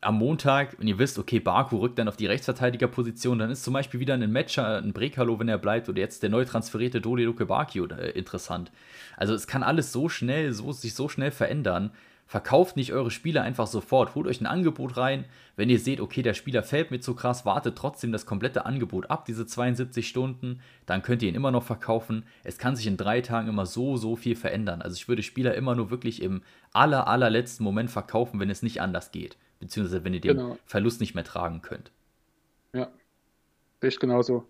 [0.00, 3.72] am Montag und ihr wisst, okay, Baku rückt dann auf die Rechtsverteidigerposition, dann ist zum
[3.72, 7.24] Beispiel wieder ein Matcher, ein Brekalo, wenn er bleibt, oder jetzt der neu transferierte Dodi
[7.24, 8.72] Luke Baki äh, interessant.
[9.16, 11.90] Also es kann alles so schnell, so, sich so schnell verändern.
[12.32, 14.14] Verkauft nicht eure Spieler einfach sofort.
[14.14, 15.26] Holt euch ein Angebot rein.
[15.54, 19.10] Wenn ihr seht, okay, der Spieler fällt mir zu krass, wartet trotzdem das komplette Angebot
[19.10, 20.60] ab, diese 72 Stunden.
[20.86, 22.24] Dann könnt ihr ihn immer noch verkaufen.
[22.42, 24.80] Es kann sich in drei Tagen immer so, so viel verändern.
[24.80, 26.42] Also ich würde Spieler immer nur wirklich im
[26.72, 30.58] aller, allerletzten Moment verkaufen, wenn es nicht anders geht beziehungsweise wenn ihr den genau.
[30.66, 31.92] Verlust nicht mehr tragen könnt.
[32.72, 32.90] Ja,
[33.80, 34.44] ich genauso.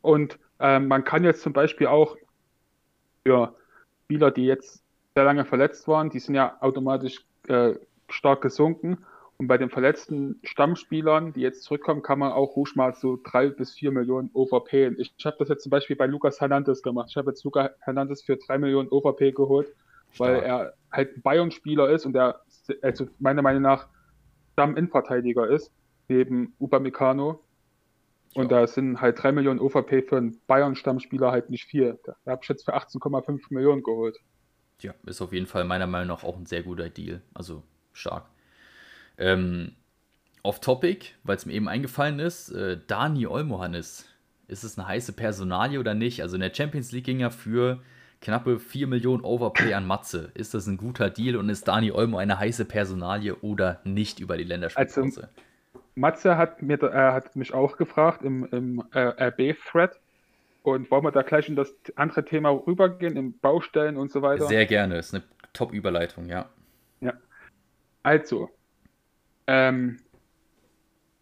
[0.00, 2.16] Und äh, man kann jetzt zum Beispiel auch
[3.24, 3.54] für
[4.04, 4.83] Spieler, die jetzt
[5.14, 7.74] sehr lange verletzt waren, die sind ja automatisch äh,
[8.08, 8.98] stark gesunken.
[9.36, 13.48] Und bei den verletzten Stammspielern, die jetzt zurückkommen, kann man auch ruhig mal so drei
[13.48, 14.96] bis vier Millionen overpayen.
[14.98, 17.08] Ich habe das jetzt zum Beispiel bei Lukas Hernandez gemacht.
[17.10, 19.74] Ich habe jetzt Lukas Hernandez für drei Millionen overpay geholt,
[20.18, 20.46] weil Stark.
[20.46, 22.42] er halt ein Bayern-Spieler ist und er,
[22.82, 23.88] also meiner Meinung nach,
[24.52, 25.72] Stamm-Innenverteidiger ist,
[26.08, 27.40] neben Upamecano.
[28.34, 28.60] Und ja.
[28.60, 31.98] da sind halt drei Millionen OVP für einen Bayern-Stammspieler halt nicht viel.
[32.04, 34.18] Da habe ich jetzt für 18,5 Millionen geholt.
[34.80, 37.20] Ja, ist auf jeden Fall meiner Meinung nach auch ein sehr guter Deal.
[37.32, 38.26] Also stark.
[39.18, 39.72] Ähm,
[40.42, 44.08] off Topic, weil es mir eben eingefallen ist, äh, Dani Olmohannes.
[44.46, 46.22] Ist es eine heiße Personalie oder nicht?
[46.22, 47.80] Also in der Champions League ging er für
[48.20, 50.30] knappe 4 Millionen Overpay an Matze.
[50.34, 54.36] Ist das ein guter Deal und ist Dani Olmo eine heiße Personalie oder nicht über
[54.36, 55.22] die Länderspielpause?
[55.22, 55.28] Also,
[55.94, 60.00] Matze hat, mir, äh, hat mich auch gefragt im, im äh, RB-Thread.
[60.64, 64.46] Und wollen wir da gleich in das andere Thema rübergehen, in Baustellen und so weiter?
[64.46, 65.22] Sehr gerne, ist eine
[65.52, 66.48] Top-Überleitung, ja.
[67.02, 67.12] Ja.
[68.02, 68.48] Also,
[69.46, 69.98] ähm,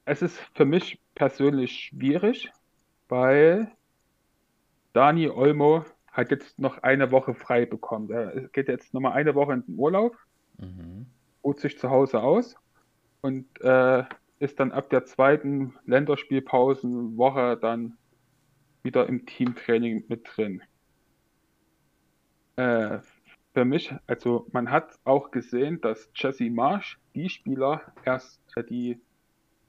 [0.05, 2.53] es ist für mich persönlich schwierig,
[3.09, 3.73] weil
[4.93, 8.13] Dani Olmo hat jetzt noch eine Woche frei bekommen.
[8.13, 10.17] Er geht jetzt nochmal eine Woche in den Urlaub,
[10.59, 11.07] mhm.
[11.43, 12.55] ruht sich zu Hause aus
[13.23, 14.05] und äh,
[14.39, 17.99] ist dann ab der zweiten Länderspielpausenwoche dann
[18.83, 20.63] wieder im Teamtraining mit drin.
[22.57, 22.99] Äh,
[23.55, 29.01] für mich, also man hat auch gesehen, dass Jesse Marsh die Spieler erst, äh, die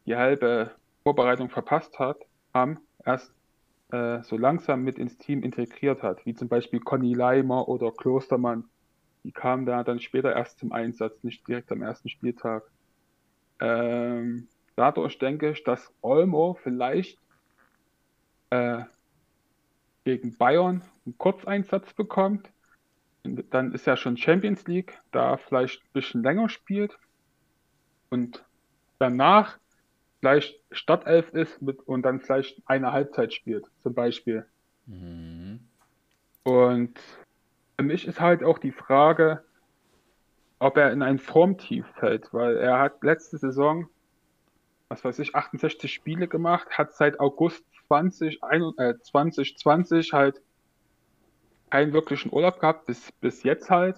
[0.06, 0.71] die halbe
[1.04, 2.17] Vorbereitung verpasst hat,
[2.54, 3.34] haben erst
[3.91, 8.65] äh, so langsam mit ins Team integriert hat, wie zum Beispiel Conny Leimer oder Klostermann.
[9.23, 12.63] Die kamen da dann später erst zum Einsatz, nicht direkt am ersten Spieltag.
[13.60, 17.19] Ähm, dadurch denke ich, dass Olmo vielleicht
[18.49, 18.84] äh,
[20.03, 22.49] gegen Bayern einen Kurzeinsatz bekommt
[23.23, 26.97] dann ist ja schon Champions League, da vielleicht ein bisschen länger spielt
[28.09, 28.43] und
[28.99, 29.57] danach
[30.19, 34.45] vielleicht Startelf ist mit, und dann vielleicht eine Halbzeit spielt, zum Beispiel.
[34.85, 35.61] Mhm.
[36.43, 36.99] Und
[37.77, 39.43] für mich ist halt auch die Frage,
[40.59, 43.87] ob er in ein Formtief fällt, weil er hat letzte Saison,
[44.89, 48.39] was weiß ich, 68 Spiele gemacht, hat seit August 20,
[48.77, 50.41] äh, 2020 halt
[51.69, 53.97] keinen wirklichen Urlaub gehabt, bis, bis jetzt halt.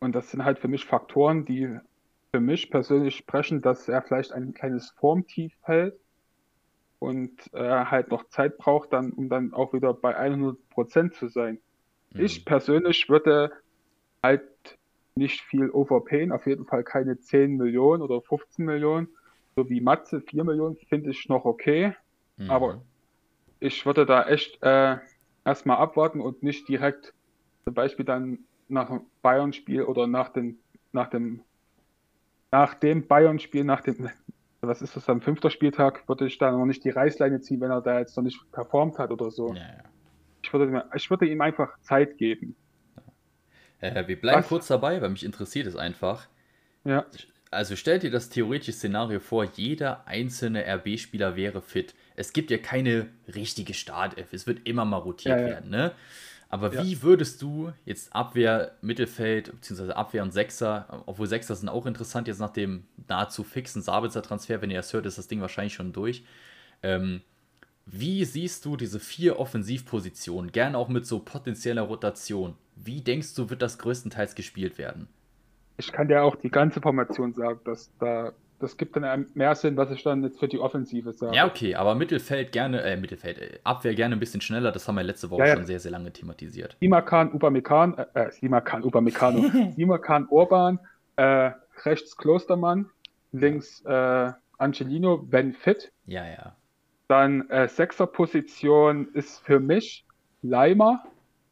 [0.00, 1.78] Und das sind halt für mich Faktoren, die
[2.30, 5.94] für mich persönlich sprechen, dass er vielleicht ein kleines Formtief hält
[6.98, 11.28] und äh, halt noch Zeit braucht, dann, um dann auch wieder bei 100 Prozent zu
[11.28, 11.58] sein.
[12.10, 12.24] Mhm.
[12.24, 13.52] Ich persönlich würde
[14.22, 14.48] halt
[15.14, 19.08] nicht viel overpayen, auf jeden Fall keine 10 Millionen oder 15 Millionen.
[19.56, 21.94] So wie Matze, 4 Millionen finde ich noch okay.
[22.36, 22.50] Mhm.
[22.50, 22.82] Aber
[23.60, 24.96] ich würde da echt äh,
[25.44, 27.14] erstmal abwarten und nicht direkt
[27.64, 28.38] zum Beispiel dann
[28.68, 30.58] nach dem Bayern-Spiel oder nach dem,
[30.92, 31.42] nach dem,
[32.50, 34.08] nach dem Bayern-Spiel, nach dem,
[34.60, 37.70] was ist das am fünfter Spieltag, würde ich da noch nicht die Reißleine ziehen, wenn
[37.70, 39.48] er da jetzt noch nicht performt hat oder so.
[39.48, 39.84] Ja, ja.
[40.42, 42.54] Ich, würde, ich würde ihm einfach Zeit geben.
[43.80, 44.48] Äh, wir bleiben was?
[44.48, 46.28] kurz dabei, weil mich interessiert es einfach.
[46.84, 47.06] Ja.
[47.50, 52.58] Also stellt dir das theoretische Szenario vor, jeder einzelne RB-Spieler wäre fit es gibt ja
[52.58, 54.32] keine richtige Startelf.
[54.32, 55.52] Es wird immer mal rotiert ja, ja.
[55.52, 55.92] werden, ne?
[56.48, 56.84] Aber ja.
[56.84, 62.28] wie würdest du jetzt Abwehr, Mittelfeld, beziehungsweise Abwehr und Sechser, obwohl Sechser sind auch interessant,
[62.28, 65.92] jetzt nach dem nahezu fixen Sabitzer-Transfer, wenn ihr das hört, ist das Ding wahrscheinlich schon
[65.92, 66.24] durch.
[66.84, 67.22] Ähm,
[67.86, 72.56] wie siehst du diese vier Offensivpositionen, gerne auch mit so potenzieller Rotation?
[72.76, 75.08] Wie denkst du, wird das größtenteils gespielt werden?
[75.76, 78.32] Ich kann dir auch die ganze Formation sagen, dass da
[78.64, 81.36] das gibt dann mehr Sinn, was ich dann jetzt für die Offensive sage.
[81.36, 84.94] Ja, okay, aber Mittelfeld gerne, äh, Mittelfeld, äh, Abwehr gerne ein bisschen schneller, das haben
[84.94, 85.56] wir letzte Woche ja, ja.
[85.56, 86.76] schon sehr, sehr lange thematisiert.
[86.80, 89.44] Simakan, Ubermekan, äh, äh Simakan, Ubermekano,
[89.76, 90.80] Simakan, Orban,
[91.16, 91.50] äh,
[91.84, 92.86] rechts Klostermann,
[93.32, 95.92] links äh, Angelino, wenn fit.
[96.06, 96.56] Ja, ja.
[97.08, 100.06] Dann äh, Sechser-Position ist für mich
[100.40, 101.04] Leimer,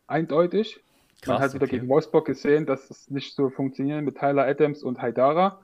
[0.06, 0.80] eindeutig.
[1.20, 1.76] Krass, Man hat wieder okay.
[1.76, 5.60] gegen Wolfsburg gesehen, dass es nicht so funktioniert mit Tyler Adams und Haidara.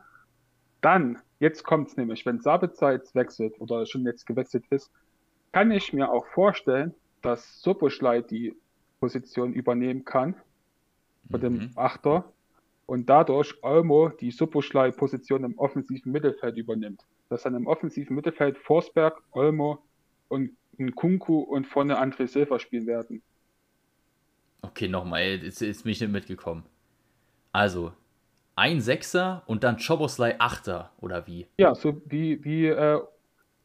[0.83, 4.91] Dann Jetzt kommt es nämlich, wenn Sabitzer jetzt wechselt oder schon jetzt gewechselt ist,
[5.53, 8.55] kann ich mir auch vorstellen, dass Soboschlei die
[9.01, 10.35] Position übernehmen kann
[11.31, 11.71] von dem mhm.
[11.77, 12.33] Achter
[12.87, 17.03] und dadurch Olmo die Soboschlei-Position im offensiven Mittelfeld übernimmt.
[17.29, 19.79] Dass dann im offensiven Mittelfeld Forsberg, Olmo
[20.29, 20.57] und
[20.95, 23.23] Kunku und vorne André Silva spielen werden.
[24.63, 26.65] Okay, nochmal, jetzt ist mich nicht mitgekommen.
[27.53, 27.93] Also,
[28.59, 31.47] ein Sechser und dann Choboslai Achter, oder wie?
[31.59, 33.01] Ja, so wie, wie äh,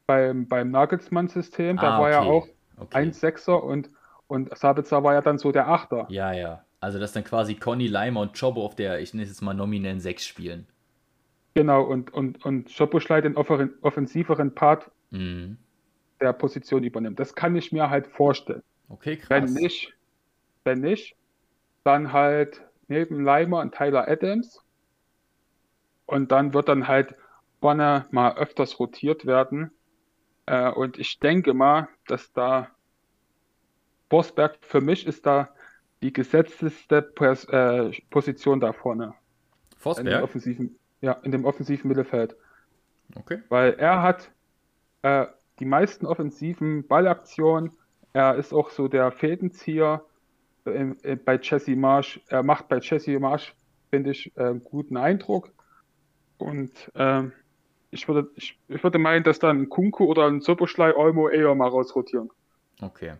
[0.05, 2.11] beim, beim Nagelsmann-System, da ah, war okay.
[2.11, 2.97] ja auch okay.
[2.97, 3.89] ein Sechser und,
[4.27, 6.05] und Sabitzer war ja dann so der Achter.
[6.09, 6.63] Ja, ja.
[6.79, 9.53] Also, dass dann quasi Conny, Leimer und Chobo auf der, ich nenne es jetzt mal
[9.53, 10.67] nominellen Sechs spielen.
[11.55, 15.57] Genau, und, und, und Schoposchlei den offensiveren Part mhm.
[16.19, 17.19] der Position übernimmt.
[17.19, 18.63] Das kann ich mir halt vorstellen.
[18.89, 19.29] Okay, krass.
[19.29, 19.93] Wenn nicht,
[20.65, 21.15] wenn nicht,
[21.83, 24.62] dann halt neben Leimer und Tyler Adams.
[26.05, 27.15] Und dann wird dann halt
[27.61, 29.71] Bonner mal öfters rotiert werden.
[30.45, 32.69] Äh, und ich denke mal, dass da
[34.09, 35.49] Bosberg für mich ist da
[36.01, 39.13] die gesetzteste Pos äh, Position da vorne.
[39.77, 40.07] Forsberg?
[40.07, 42.35] In dem offensiven, ja, in dem offensiven Mittelfeld.
[43.15, 43.41] Okay.
[43.49, 44.31] Weil er hat
[45.01, 45.25] äh,
[45.59, 47.71] die meisten offensiven Ballaktionen.
[48.11, 50.03] Er ist auch so der Fädenzieher
[50.65, 52.21] äh, bei Jesse Marsch.
[52.27, 53.55] Er macht bei Jesse Marsch,
[53.89, 55.51] finde ich, einen äh, guten Eindruck.
[56.37, 57.31] Und ähm,
[57.91, 61.53] ich, würde, ich, ich würde meinen, dass dann ein Kunku oder ein Soboschlei Olmo eher
[61.55, 62.29] mal rausrotieren.
[62.81, 63.13] Okay.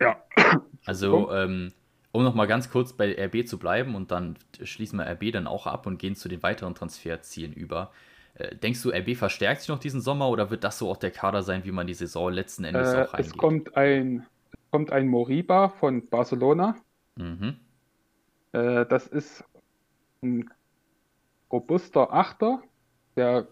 [0.00, 0.16] Ja.
[0.86, 1.72] Also, ähm,
[2.12, 5.66] um nochmal ganz kurz bei RB zu bleiben und dann schließen wir RB dann auch
[5.66, 7.92] ab und gehen zu den weiteren Transferzielen über.
[8.34, 11.10] Äh, denkst du, RB verstärkt sich noch diesen Sommer oder wird das so auch der
[11.10, 13.32] Kader sein, wie man die Saison letzten Endes äh, auch reingeht?
[13.32, 14.26] Es kommt ein,
[14.70, 16.76] kommt ein Moriba von Barcelona.
[17.16, 17.56] Mhm.
[18.52, 19.44] Äh, das ist
[20.22, 20.48] ein
[21.50, 22.62] robuster Achter,
[23.16, 23.48] der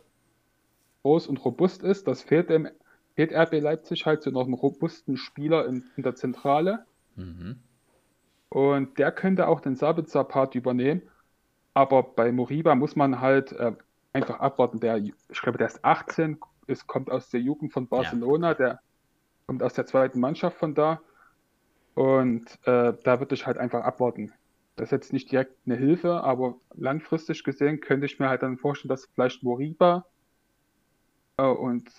[1.03, 2.07] groß und robust ist.
[2.07, 2.69] Das fehlt dem
[3.15, 6.87] fehlt RB Leipzig halt so noch einen robusten Spieler in, in der Zentrale.
[7.17, 7.59] Mhm.
[8.49, 11.03] Und der könnte auch den Sabitzer-Part übernehmen.
[11.75, 13.73] Aber bei Moriba muss man halt äh,
[14.13, 14.79] einfach abwarten.
[14.79, 18.55] Der, ich glaube, der ist 18, es kommt aus der Jugend von Barcelona, ja.
[18.55, 18.81] der
[19.47, 21.01] kommt aus der zweiten Mannschaft von da.
[21.95, 24.33] Und äh, da würde ich halt einfach abwarten.
[24.79, 28.57] Das ist jetzt nicht direkt eine Hilfe, aber langfristig gesehen könnte ich mir halt dann
[28.57, 30.07] vorstellen, dass vielleicht Moriba
[31.37, 31.91] äh, und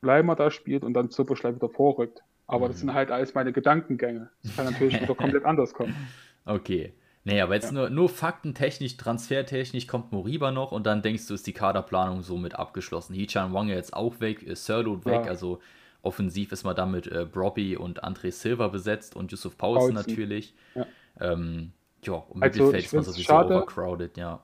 [0.00, 2.22] Leimer da spielt und dann Zupperschlei wieder vorrückt.
[2.46, 2.80] Aber das mhm.
[2.80, 4.30] sind halt alles meine Gedankengänge.
[4.42, 5.94] Das kann natürlich wieder komplett anders kommen.
[6.44, 6.92] Okay.
[7.22, 7.72] Nee, aber jetzt ja.
[7.72, 12.56] nur, nur faktentechnisch, transfertechnisch kommt Moriba noch und dann denkst du, ist die Kaderplanung somit
[12.56, 13.14] abgeschlossen.
[13.14, 15.30] Hichan Wang jetzt auch weg, ist Sirlot weg, ja.
[15.30, 15.60] also
[16.02, 20.52] offensiv ist man damit äh, Brobby und André Silva besetzt und Yusuf Paulsen, natürlich.
[20.74, 20.86] Ja,
[21.20, 21.70] ähm,
[22.04, 24.40] ja und also, Mittelfeld ist man sowieso schade, overcrowded, ja.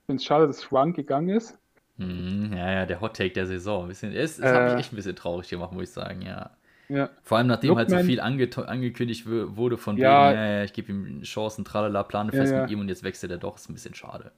[0.00, 1.58] Ich finde es schade, dass Wang gegangen ist.
[1.96, 3.84] Mhm, ja, ja, der Hot Take der Saison.
[3.84, 6.22] Ein bisschen, ist, das äh, hat mich echt ein bisschen traurig gemacht, muss ich sagen,
[6.22, 6.50] ja.
[6.88, 7.08] Ja.
[7.22, 10.64] Vor allem nachdem Lookman, halt so viel ange angekündigt wurde von ja, wegen, ja, ja,
[10.64, 13.56] ich gebe ihm Chancen, tralala, plane fest ja, mit ihm und jetzt wechselt er doch,
[13.56, 14.32] ist ein bisschen schade.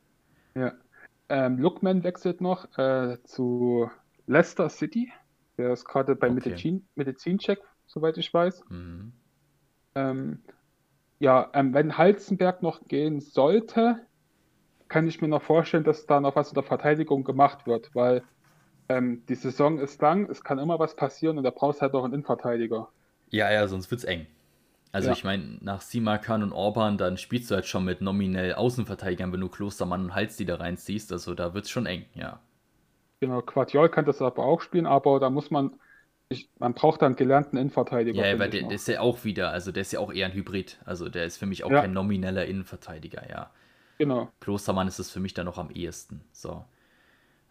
[0.55, 0.73] Ja.
[1.29, 3.91] Ähm, Lookman wechselt noch äh, zu
[4.27, 5.11] Leicester City.
[5.57, 6.35] Der ist gerade bei okay.
[6.35, 8.65] Medizin, Medizincheck, soweit ich weiß.
[8.69, 9.13] Mhm.
[9.95, 10.43] Ähm,
[11.25, 13.99] ja, ähm, wenn Halzenberg noch gehen sollte,
[14.89, 18.23] kann ich mir noch vorstellen, dass da noch was in der Verteidigung gemacht wird, weil
[18.91, 22.05] ähm, die Saison ist lang, es kann immer was passieren und da brauchst halt noch
[22.05, 22.91] einen Innenverteidiger.
[23.31, 24.27] Ja, ja, sonst wird's eng.
[24.93, 25.15] Also ja.
[25.15, 29.41] ich meine, nach Simakan und Orban, dann spielst du halt schon mit nominell Außenverteidigern, wenn
[29.41, 31.11] du Klostermann und Hals die da reinziehst.
[31.11, 32.39] Also da wird's schon eng, ja.
[33.21, 35.71] Genau, Quadjol kann das aber auch spielen, aber da muss man,
[36.35, 38.27] ich, man braucht dann gelernten Innenverteidiger.
[38.27, 40.33] Ja, weil der, der, ist ja auch wieder, also der ist ja auch eher ein
[40.33, 40.81] Hybrid.
[40.85, 41.81] Also der ist für mich auch ja.
[41.81, 43.51] kein nomineller Innenverteidiger, ja.
[43.99, 44.29] Genau.
[44.41, 46.21] Klostermann ist es für mich dann noch am ehesten.
[46.33, 46.65] So.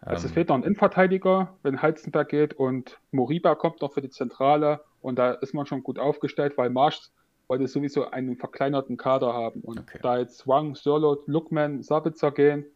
[0.00, 4.02] Also es ähm, fehlt noch ein Innenverteidiger, wenn Halzenberg geht und Moriba kommt noch für
[4.02, 7.10] die Zentrale und da ist man schon gut aufgestellt, weil Marsch
[7.48, 9.98] wollte sowieso einen verkleinerten Kader haben und okay.
[10.02, 12.66] da jetzt Wang, Sörlot, Lookman, Sabitzer gehen,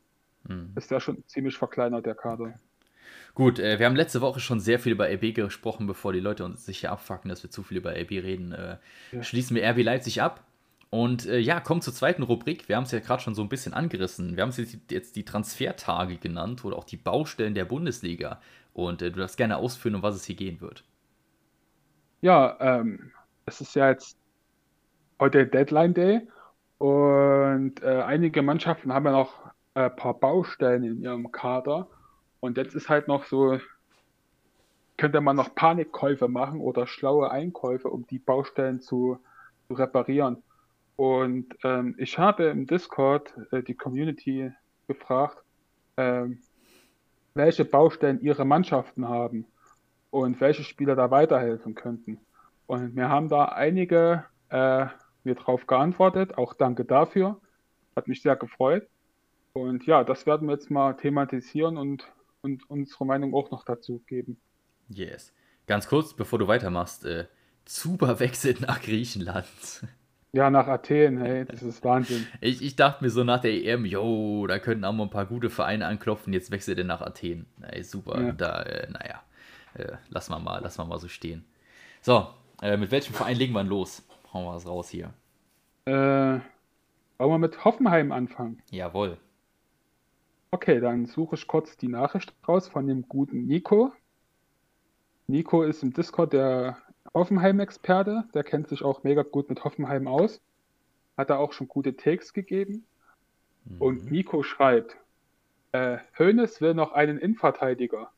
[0.46, 0.72] hm.
[0.76, 2.58] ist der schon ziemlich verkleinert, der Kader.
[3.38, 6.44] Gut, äh, wir haben letzte Woche schon sehr viel über RB gesprochen, bevor die Leute
[6.44, 8.50] uns sich hier abfacken, dass wir zu viel über RB reden.
[8.50, 8.78] Äh,
[9.12, 9.22] ja.
[9.22, 10.42] Schließen wir RB Leipzig ab.
[10.90, 12.68] Und äh, ja, kommt zur zweiten Rubrik.
[12.68, 14.34] Wir haben es ja gerade schon so ein bisschen angerissen.
[14.34, 18.40] Wir haben es jetzt, jetzt, die Transfertage genannt oder auch die Baustellen der Bundesliga.
[18.72, 20.82] Und äh, du darfst gerne ausführen, um was es hier gehen wird.
[22.22, 23.12] Ja, ähm,
[23.46, 24.18] es ist ja jetzt
[25.20, 26.26] heute Deadline Day
[26.78, 29.32] und äh, einige Mannschaften haben ja noch
[29.74, 31.86] ein äh, paar Baustellen in ihrem Kader.
[32.40, 33.58] Und jetzt ist halt noch so,
[34.96, 39.18] könnte man noch Panikkäufe machen oder schlaue Einkäufe, um die Baustellen zu,
[39.68, 40.42] zu reparieren.
[40.96, 44.52] Und ähm, ich habe im Discord äh, die Community
[44.88, 45.38] gefragt,
[45.96, 46.40] ähm,
[47.34, 49.46] welche Baustellen ihre Mannschaften haben
[50.10, 52.18] und welche Spieler da weiterhelfen könnten.
[52.66, 54.86] Und wir haben da einige äh,
[55.24, 56.36] mir drauf geantwortet.
[56.36, 57.40] Auch danke dafür.
[57.94, 58.88] Hat mich sehr gefreut.
[59.52, 62.10] Und ja, das werden wir jetzt mal thematisieren und,
[62.54, 64.38] und unsere Meinung auch noch dazu geben.
[64.88, 65.32] Yes.
[65.66, 67.26] Ganz kurz, bevor du weitermachst, äh,
[67.64, 69.46] Zuber wechselt nach Griechenland.
[70.32, 72.26] Ja, nach Athen, hey, das ist Wahnsinn.
[72.42, 75.24] Ich, ich dachte mir so nach der EM, yo, da könnten auch mal ein paar
[75.24, 77.46] gute Vereine anklopfen, jetzt wechselt er nach Athen.
[77.62, 78.32] Ey, super, ja.
[78.32, 79.22] da, äh, naja,
[79.72, 81.46] äh, wir mal, lassen wir mal so stehen.
[82.02, 82.28] So,
[82.60, 84.06] äh, mit welchem Verein legen wir los?
[84.34, 85.14] Hauen wir was raus hier.
[85.86, 88.60] Äh, wollen wir mit Hoffenheim anfangen?
[88.70, 89.16] Jawohl.
[90.50, 93.92] Okay, dann suche ich kurz die Nachricht raus von dem guten Nico.
[95.26, 96.78] Nico ist im Discord der
[97.12, 98.24] Hoffenheim-Experte.
[98.32, 100.40] Der kennt sich auch mega gut mit Hoffenheim aus.
[101.18, 102.86] Hat da auch schon gute Takes gegeben.
[103.66, 103.82] Mhm.
[103.82, 104.96] Und Nico schreibt,
[105.72, 108.10] äh, Hoeneß will noch einen Innenverteidiger.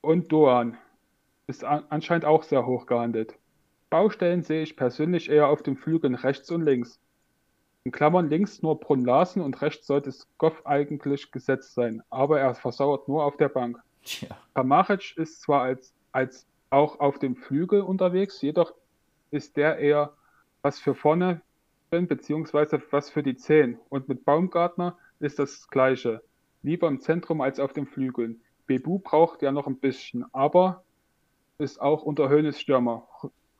[0.00, 0.76] Und Doan
[1.46, 3.38] ist an anscheinend auch sehr hoch gehandelt.
[3.88, 7.00] Baustellen sehe ich persönlich eher auf den Flügeln rechts und links.
[7.86, 12.56] In Klammern links nur Brunn Larsen und rechts sollte Skoff eigentlich gesetzt sein, aber er
[12.56, 13.80] versauert nur auf der Bank.
[14.02, 14.36] Tja.
[14.54, 18.74] Kamaric ist zwar als, als auch auf dem Flügel unterwegs, jedoch
[19.30, 20.14] ist der eher
[20.62, 21.42] was für vorne
[21.90, 23.78] beziehungsweise was für die Zehn.
[23.88, 26.24] Und mit Baumgartner ist das Gleiche.
[26.64, 28.40] Lieber im Zentrum als auf den Flügeln.
[28.66, 30.82] Bebu braucht ja noch ein bisschen, aber
[31.58, 33.06] ist auch unter Höhnes Stürmer.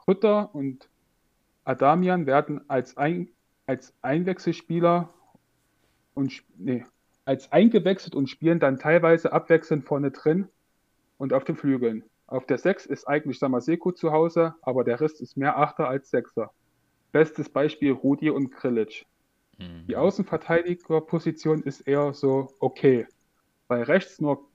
[0.09, 0.89] Rütter und
[1.62, 3.29] Adamian werden als, ein,
[3.66, 5.08] als Einwechselspieler
[6.14, 6.86] und nee,
[7.24, 10.48] als eingewechselt und spielen dann teilweise abwechselnd vorne drin
[11.18, 12.04] und auf den Flügeln.
[12.28, 16.10] Auf der 6 ist eigentlich Samaseko zu Hause, aber der Rest ist mehr Achter als
[16.10, 16.50] Sechser.
[17.12, 19.06] Bestes Beispiel Rudi und Grilic.
[19.58, 19.86] Mhm.
[19.88, 23.06] Die Außenverteidigerposition ist eher so okay.
[23.68, 24.48] Bei rechts nur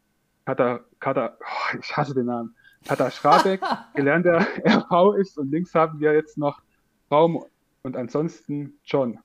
[0.45, 2.55] Kata, Kata, oh, ich hasse den Namen,
[2.85, 3.61] Kata Schrabeck,
[3.95, 6.61] gelernter RV ist und links haben wir jetzt noch
[7.09, 7.45] Raum
[7.83, 9.19] und ansonsten John.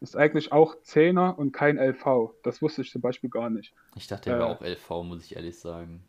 [0.00, 2.32] Ist eigentlich auch Zehner und kein LV.
[2.42, 3.74] Das wusste ich zum Beispiel gar nicht.
[3.96, 6.02] Ich dachte, er äh, war auch LV, muss ich ehrlich sagen.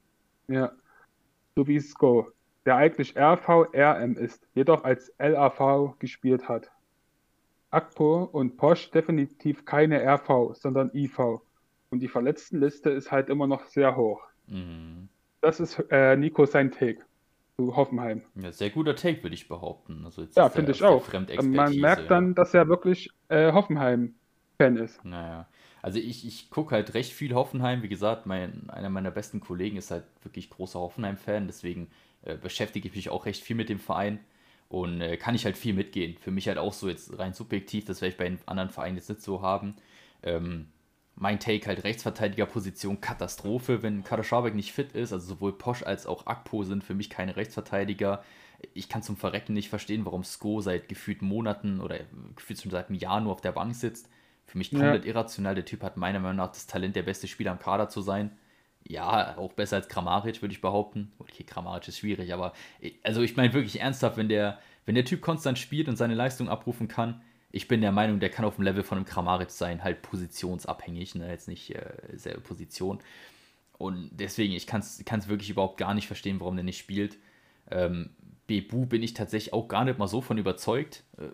[0.47, 0.71] Ja.
[1.55, 2.31] So wie Sko,
[2.65, 6.71] der eigentlich RV RM ist, jedoch als LAV gespielt hat.
[7.69, 11.41] Akpo und Posch definitiv keine RV, sondern IV.
[11.89, 14.21] Und die Verletztenliste ist halt immer noch sehr hoch.
[14.47, 15.09] Mhm.
[15.41, 17.03] Das ist äh, Nico sein Take
[17.57, 18.21] zu Hoffenheim.
[18.35, 20.03] Ja, sehr guter Take, würde ich behaupten.
[20.05, 21.05] Also ja, finde ich auch.
[21.43, 25.03] Man merkt dann, dass er wirklich äh, Hoffenheim-Fan ist.
[25.05, 25.47] Naja.
[25.81, 27.81] Also ich, ich gucke halt recht viel Hoffenheim.
[27.81, 31.47] Wie gesagt, mein, einer meiner besten Kollegen ist halt wirklich großer Hoffenheim-Fan.
[31.47, 31.89] Deswegen
[32.23, 34.19] äh, beschäftige ich mich auch recht viel mit dem Verein.
[34.69, 36.17] Und äh, kann ich halt viel mitgehen.
[36.17, 38.95] Für mich halt auch so jetzt rein subjektiv, das werde ich bei den anderen Vereinen
[38.95, 39.75] jetzt nicht so haben.
[40.23, 40.67] Ähm,
[41.15, 45.13] mein Take halt Rechtsverteidigerposition Katastrophe, wenn Kader Scharbeck nicht fit ist.
[45.13, 48.23] Also sowohl Posch als auch Akpo sind für mich keine Rechtsverteidiger.
[48.73, 51.99] Ich kann zum Verrecken nicht verstehen, warum Sko seit gefühlt Monaten oder
[52.35, 54.09] gefühlt schon seit einem Jahr nur auf der Bank sitzt.
[54.45, 55.11] Für mich komplett ja.
[55.11, 55.55] irrational.
[55.55, 58.37] Der Typ hat meiner Meinung nach das Talent, der beste Spieler am Kader zu sein.
[58.87, 61.11] Ja, auch besser als Kramaric, würde ich behaupten.
[61.19, 62.53] Okay, Kramaric ist schwierig, aber
[63.03, 66.49] also ich meine wirklich ernsthaft, wenn der, wenn der Typ konstant spielt und seine Leistung
[66.49, 67.21] abrufen kann,
[67.51, 71.15] ich bin der Meinung, der kann auf dem Level von einem Kramaric sein, halt positionsabhängig,
[71.15, 71.29] ne?
[71.29, 72.99] jetzt nicht äh, selbe Position.
[73.77, 77.17] Und deswegen, ich kann es wirklich überhaupt gar nicht verstehen, warum der nicht spielt.
[77.69, 78.11] Ähm,
[78.47, 81.03] Bebu bin ich tatsächlich auch gar nicht mal so von überzeugt.
[81.17, 81.29] Äh,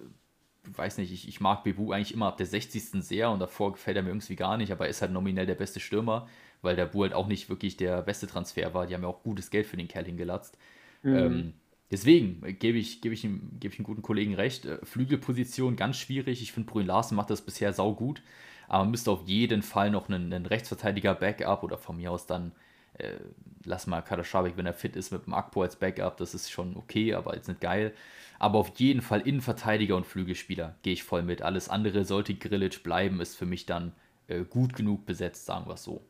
[0.75, 3.03] weiß nicht, ich, ich mag Bebu eigentlich immer ab der 60.
[3.03, 5.55] sehr und davor gefällt er mir irgendwie gar nicht, aber er ist halt nominell der
[5.55, 6.27] beste Stürmer,
[6.61, 8.87] weil der Bu halt auch nicht wirklich der beste Transfer war.
[8.87, 10.57] Die haben ja auch gutes Geld für den Kerl hingelatzt.
[11.03, 11.15] Mhm.
[11.15, 11.53] Ähm,
[11.91, 14.65] deswegen gebe ich, geb ich, ihm, geb ich einem guten Kollegen recht.
[14.65, 16.41] Äh, Flügelposition ganz schwierig.
[16.41, 18.21] Ich finde, Brün Larsen macht das bisher sau gut,
[18.67, 22.51] aber man müsste auf jeden Fall noch einen, einen Rechtsverteidiger-Backup oder von mir aus dann
[22.97, 23.17] äh,
[23.63, 26.51] lass mal Kader Schabik, wenn er fit ist, mit dem Akpo als Backup, das ist
[26.51, 27.93] schon okay, aber jetzt nicht geil.
[28.39, 31.41] Aber auf jeden Fall Innenverteidiger und Flügelspieler gehe ich voll mit.
[31.41, 33.93] Alles andere sollte Grillic bleiben, ist für mich dann
[34.27, 36.01] äh, gut genug besetzt, sagen wir es so.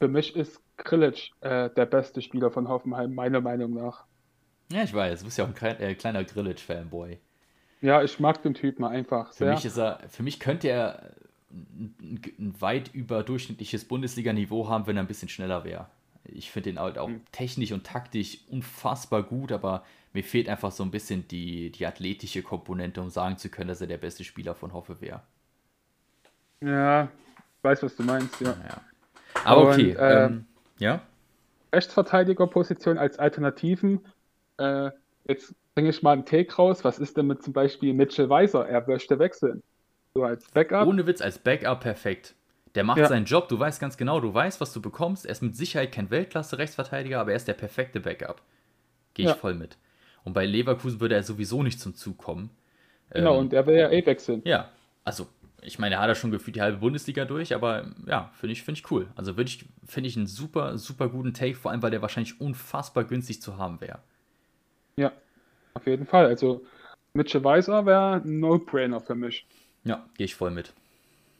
[0.00, 4.04] Für mich ist Grillic äh, der beste Spieler von Hoffenheim, meiner Meinung nach.
[4.72, 7.18] Ja, ich weiß, du bist ja auch ein äh, kleiner Grillic-Fanboy.
[7.80, 9.48] Ja, ich mag den Typen einfach sehr.
[9.48, 11.14] Für mich, ist er, für mich könnte er
[11.50, 15.86] ein, ein weit überdurchschnittliches Bundesliga-Niveau haben, wenn er ein bisschen schneller wäre.
[16.24, 17.20] Ich finde ihn halt auch mhm.
[17.32, 19.84] technisch und taktisch unfassbar gut, aber
[20.14, 23.80] mir fehlt einfach so ein bisschen die, die athletische Komponente, um sagen zu können, dass
[23.80, 25.20] er der beste Spieler von Hoffe wäre.
[26.62, 27.04] Ja,
[27.58, 28.56] ich weiß, was du meinst, ja.
[28.66, 28.80] ja.
[29.44, 30.46] Aber okay, Und, äh, ähm,
[30.78, 31.02] ja.
[31.72, 34.00] Rechtsverteidigerposition als Alternativen.
[34.58, 34.90] Äh,
[35.26, 36.84] jetzt bringe ich mal einen Take raus.
[36.84, 38.66] Was ist denn mit zum Beispiel Mitchell Weiser?
[38.68, 39.62] Er möchte wechseln.
[40.14, 40.86] So als Backup.
[40.86, 42.34] Ohne Witz, als Backup perfekt.
[42.74, 43.06] Der macht ja.
[43.06, 45.26] seinen Job, du weißt ganz genau, du weißt, was du bekommst.
[45.26, 48.42] Er ist mit Sicherheit kein Weltklasse-Rechtsverteidiger, aber er ist der perfekte Backup.
[49.14, 49.36] Gehe ich ja.
[49.36, 49.78] voll mit.
[50.24, 52.50] Und bei Leverkusen würde er sowieso nicht zum Zug kommen.
[53.10, 54.42] Genau, ähm, und er will ja eh wechseln.
[54.44, 54.70] Ja,
[55.04, 55.28] also
[55.62, 58.62] ich meine, er hat ja schon gefühlt die halbe Bundesliga durch, aber ja, finde ich,
[58.62, 59.08] find ich cool.
[59.16, 62.40] Also würde ich, finde ich einen super, super guten Take, vor allem weil der wahrscheinlich
[62.40, 64.00] unfassbar günstig zu haben wäre.
[64.96, 65.12] Ja,
[65.74, 66.26] auf jeden Fall.
[66.26, 66.64] Also
[67.14, 69.46] Mitchell Weiser wäre ein No-Brainer für mich.
[69.84, 70.72] Ja, gehe ich voll mit.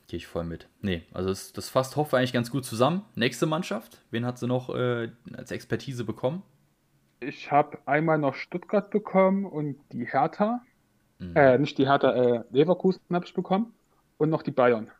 [0.09, 0.69] Gehe ich voll mit.
[0.81, 3.05] Nee, also das, das fasst Hoffe eigentlich ganz gut zusammen.
[3.15, 6.43] Nächste Mannschaft, wen hat sie noch äh, als Expertise bekommen?
[7.21, 10.61] Ich habe einmal noch Stuttgart bekommen und die Hertha.
[11.19, 11.37] Mhm.
[11.37, 13.73] Äh, nicht die Hertha, äh, Leverkusen habe ich bekommen.
[14.19, 14.91] Und noch die Bayern.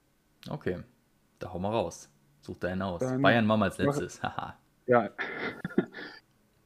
[0.49, 0.79] Okay.
[1.39, 2.11] Da hau mal raus.
[2.41, 3.01] Such deinen aus.
[3.01, 4.23] Dann Bayern machen wir als letztes.
[4.23, 4.57] Haha.
[4.87, 5.11] ja.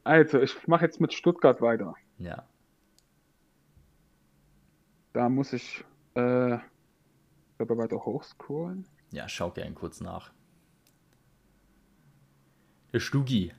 [0.08, 1.94] Also, ich mache jetzt mit Stuttgart weiter.
[2.18, 2.44] Ja.
[5.12, 5.84] Da muss ich
[6.14, 6.58] äh,
[7.58, 8.86] weiter hochscrollen.
[9.10, 10.32] Ja, schau gerne kurz nach.
[12.92, 13.52] Der Stugi.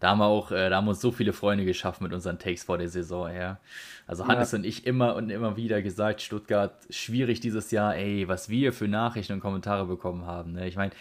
[0.00, 2.38] Da haben wir auch, äh, da haben wir uns so viele Freunde geschaffen mit unseren
[2.38, 3.58] Takes vor der Saison, ja.
[4.06, 4.58] Also Hannes ja.
[4.58, 8.88] und ich immer und immer wieder gesagt, Stuttgart schwierig dieses Jahr, ey, was wir für
[8.88, 10.52] Nachrichten und Kommentare bekommen haben.
[10.52, 10.66] Ne?
[10.66, 10.92] Ich meine,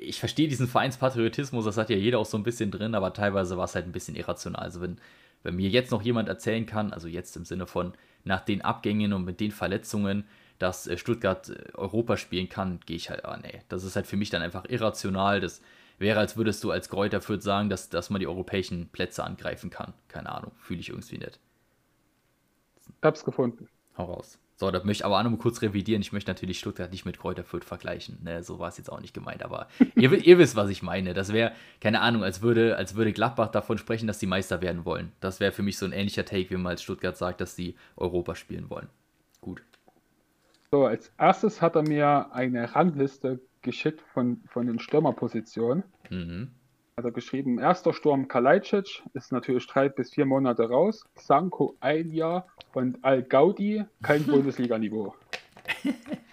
[0.00, 3.56] ich verstehe diesen Vereinspatriotismus, das hat ja jeder auch so ein bisschen drin, aber teilweise
[3.56, 4.62] war es halt ein bisschen irrational.
[4.62, 4.98] Also wenn,
[5.42, 7.94] wenn mir jetzt noch jemand erzählen kann, also jetzt im Sinne von
[8.24, 10.24] nach den Abgängen und mit den Verletzungen,
[10.58, 14.06] dass äh, Stuttgart äh, Europa spielen kann, gehe ich halt, ah nee, das ist halt
[14.06, 15.40] für mich dann einfach irrational.
[15.40, 15.62] Das
[15.98, 19.70] wäre, als würdest du als Kräuter Fürth sagen, dass, dass man die europäischen Plätze angreifen
[19.70, 19.94] kann.
[20.08, 21.38] Keine Ahnung, fühle ich irgendwie nicht.
[23.02, 23.68] Hab's gefunden.
[23.96, 24.38] Hau raus.
[24.58, 26.00] So, da möchte ich aber auch nochmal kurz revidieren.
[26.00, 28.18] Ich möchte natürlich Stuttgart nicht mit Kräuter Fürth vergleichen.
[28.22, 31.12] Ne, so war es jetzt auch nicht gemeint, aber ihr, ihr, wisst, was ich meine.
[31.12, 34.86] Das wäre, keine Ahnung, als würde, als würde Gladbach davon sprechen, dass sie Meister werden
[34.86, 35.12] wollen.
[35.20, 37.76] Das wäre für mich so ein ähnlicher Take, wie man als Stuttgart sagt, dass sie
[37.96, 38.88] Europa spielen wollen.
[39.42, 39.62] Gut.
[40.70, 45.84] So, als erstes hat er mir eine Rangliste geschickt von, von den Stürmerpositionen.
[46.08, 46.50] Mhm.
[46.98, 51.04] Hat er geschrieben, erster Sturm Kalajdzic ist natürlich drei bis vier Monate raus.
[51.14, 55.14] Sanko ein Jahr und Al-Gaudi kein Bundesliga-Niveau.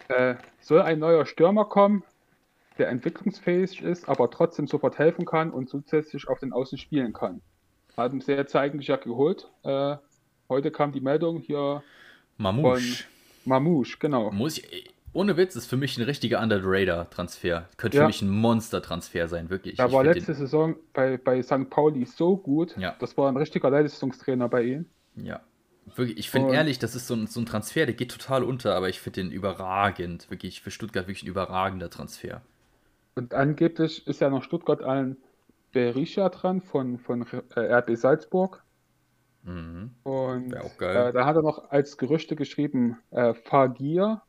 [0.07, 2.03] äh, soll ein neuer Stürmer kommen,
[2.78, 7.41] der entwicklungsfähig ist, aber trotzdem sofort helfen kann und zusätzlich auf den Außen spielen kann.
[7.97, 9.51] Haben sie jetzt eigentlich ja geholt.
[9.64, 9.97] Äh,
[10.47, 11.84] heute kam die Meldung hier
[12.38, 12.80] Mamouche.
[12.80, 13.05] von
[13.43, 14.32] Mamouche, genau.
[14.32, 17.70] Muss ich, ohne Witz, ist für mich ein richtiger Under-the-Radar-Transfer.
[17.78, 18.03] Könnte ja.
[18.03, 19.80] für mich ein Monster-Transfer sein, wirklich.
[19.80, 20.36] Er war letzte den...
[20.36, 21.70] Saison bei, bei St.
[21.70, 22.76] Pauli so gut.
[22.78, 22.95] Ja.
[22.99, 24.86] Das war ein richtiger Leistungstrainer bei ihm.
[25.16, 25.41] Ja.
[25.95, 28.74] Wirklich, ich finde ehrlich, das ist so ein, so ein Transfer, der geht total unter,
[28.76, 30.30] aber ich finde den überragend.
[30.32, 32.41] Wirklich, für Stuttgart wirklich ein überragender Transfer.
[33.16, 35.18] Und angeblich ist ja noch Stuttgart ein
[35.74, 38.64] Berisha dran von, von äh, RB Salzburg.
[39.43, 39.91] Mhm.
[40.03, 41.09] Und auch geil.
[41.09, 44.22] Äh, da hat er noch als Gerüchte geschrieben, äh, Fagir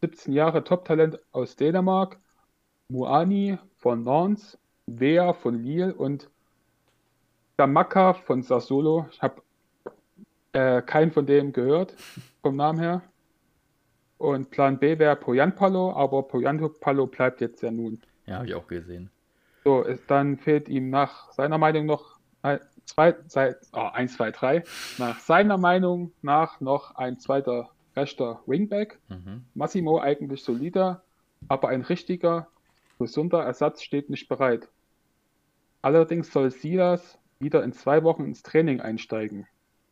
[0.00, 2.18] 17 Jahre Top-Talent aus Dänemark,
[2.88, 6.30] Muani von Nantes, Wea von Lille und
[7.56, 9.08] Damaka von Sassolo.
[9.10, 9.42] Ich habe
[10.52, 11.94] äh, keinen von denen gehört,
[12.42, 13.02] vom Namen her.
[14.18, 18.00] Und Plan B wäre Poyanpalo, aber Poyanpalo bleibt jetzt ja nun.
[18.26, 19.10] Ja, habe ich auch gesehen.
[19.64, 24.30] So, ist, dann fehlt ihm nach seiner Meinung noch ein, zwei, zwei, oh, eins, zwei,
[24.30, 24.64] drei.
[24.98, 28.98] Nach seiner Meinung nach noch ein zweiter rechter Wingback.
[29.08, 29.44] Mhm.
[29.54, 31.02] Massimo eigentlich solider,
[31.48, 32.48] aber ein richtiger,
[32.98, 34.68] gesunder Ersatz steht nicht bereit.
[35.82, 39.46] Allerdings soll Silas wieder in zwei Wochen ins Training einsteigen.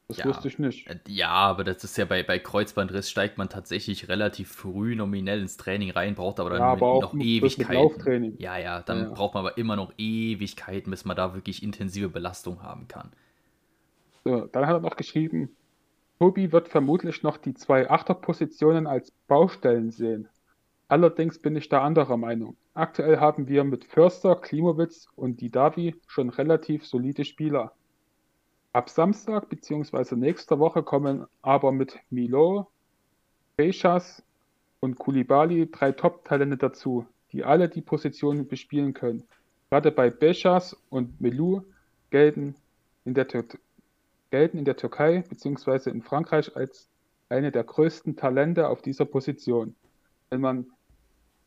[0.09, 0.27] Das ja.
[0.27, 0.87] wusste ich nicht.
[0.87, 5.41] Äh, ja, aber das ist ja bei, bei Kreuzbandriss steigt man tatsächlich relativ früh nominell
[5.41, 8.37] ins Training rein, braucht aber dann ja, aber noch Ewigkeiten.
[8.39, 9.11] Ja, ja, dann ja.
[9.11, 13.11] braucht man aber immer noch Ewigkeiten, bis man da wirklich intensive Belastung haben kann.
[14.23, 15.57] So, dann hat er noch geschrieben,
[16.19, 20.29] Tobi wird vermutlich noch die zwei Achterpositionen als Baustellen sehen.
[20.89, 22.57] Allerdings bin ich da anderer Meinung.
[22.73, 27.73] Aktuell haben wir mit Förster, Klimowitz und Didavi schon relativ solide Spieler.
[28.73, 30.17] Ab Samstag bzw.
[30.17, 32.69] nächster Woche kommen aber mit Milo,
[33.57, 34.23] Bechas
[34.81, 39.25] und Kulibali drei Top-Talente dazu, die alle die Positionen bespielen können.
[39.71, 41.63] Gerade bei Bechas und Melou
[42.11, 42.55] gelten
[43.05, 43.27] in der
[44.31, 45.91] gelten in der Türkei bzw.
[45.91, 46.89] in Frankreich als
[47.29, 49.75] eine der größten Talente auf dieser Position.
[50.31, 50.67] Wenn man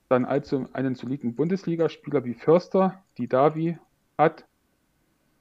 [0.09, 3.77] dann also einen soliden Bundesligaspieler wie Förster, die Davi
[4.17, 4.45] hat,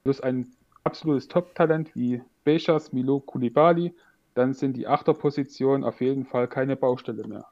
[0.05, 0.53] plus ein
[0.85, 3.95] absolutes Top-Talent wie Beşas, Milo Koulibaly,
[4.35, 7.47] dann sind die Achterpositionen auf jeden Fall keine Baustelle mehr.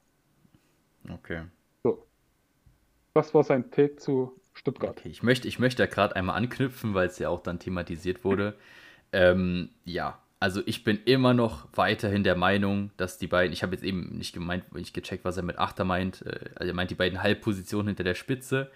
[1.10, 1.42] Okay.
[1.82, 2.06] So.
[3.14, 4.98] Das war sein Take zu Stuttgart.
[4.98, 8.24] Okay, ich möchte, ich möchte da gerade einmal anknüpfen, weil es ja auch dann thematisiert
[8.24, 8.56] wurde.
[9.16, 13.74] Ähm, ja, also ich bin immer noch weiterhin der Meinung, dass die beiden, ich habe
[13.74, 16.90] jetzt eben nicht gemeint, ich gecheckt, was er mit Achter meint, äh, also er meint
[16.90, 18.70] die beiden Halbpositionen hinter der Spitze.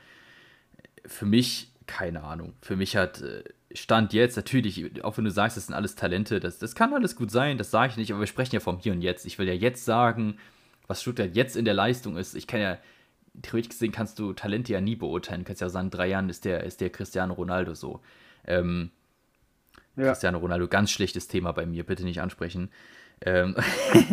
[1.04, 5.58] Für mich, keine Ahnung, für mich hat äh, Stand jetzt, natürlich, auch wenn du sagst,
[5.58, 8.20] das sind alles Talente, das, das kann alles gut sein, das sage ich nicht, aber
[8.20, 9.26] wir sprechen ja vom Hier und Jetzt.
[9.26, 10.38] Ich will ja jetzt sagen,
[10.86, 12.34] was Stuttgart jetzt in der Leistung ist.
[12.34, 12.78] Ich kann ja,
[13.42, 15.42] theoretisch gesehen kannst du Talente ja nie beurteilen.
[15.42, 18.00] Du kannst ja sagen, in drei Jahren ist der, ist der Cristiano Ronaldo so.
[18.46, 18.90] Ähm,
[20.00, 20.08] ja.
[20.08, 22.70] Cristiano Ronaldo, ganz schlechtes Thema bei mir, bitte nicht ansprechen.
[23.22, 23.56] Ähm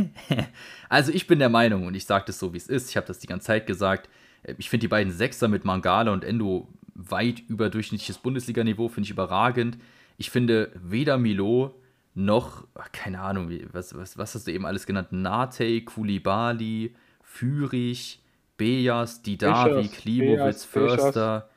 [0.90, 3.08] also ich bin der Meinung, und ich sage das so, wie es ist, ich habe
[3.08, 4.10] das die ganze Zeit gesagt,
[4.44, 9.12] äh, ich finde die beiden Sechser mit Mangala und Endo weit überdurchschnittliches Bundesliga-Niveau, finde ich
[9.12, 9.78] überragend.
[10.18, 11.80] Ich finde weder Milo
[12.16, 15.12] noch, keine Ahnung, was, was, was hast du eben alles genannt?
[15.12, 18.24] Nate, Kulibali, Fürich,
[18.58, 21.50] Bejas, Didavi, Klimowitz, Förster.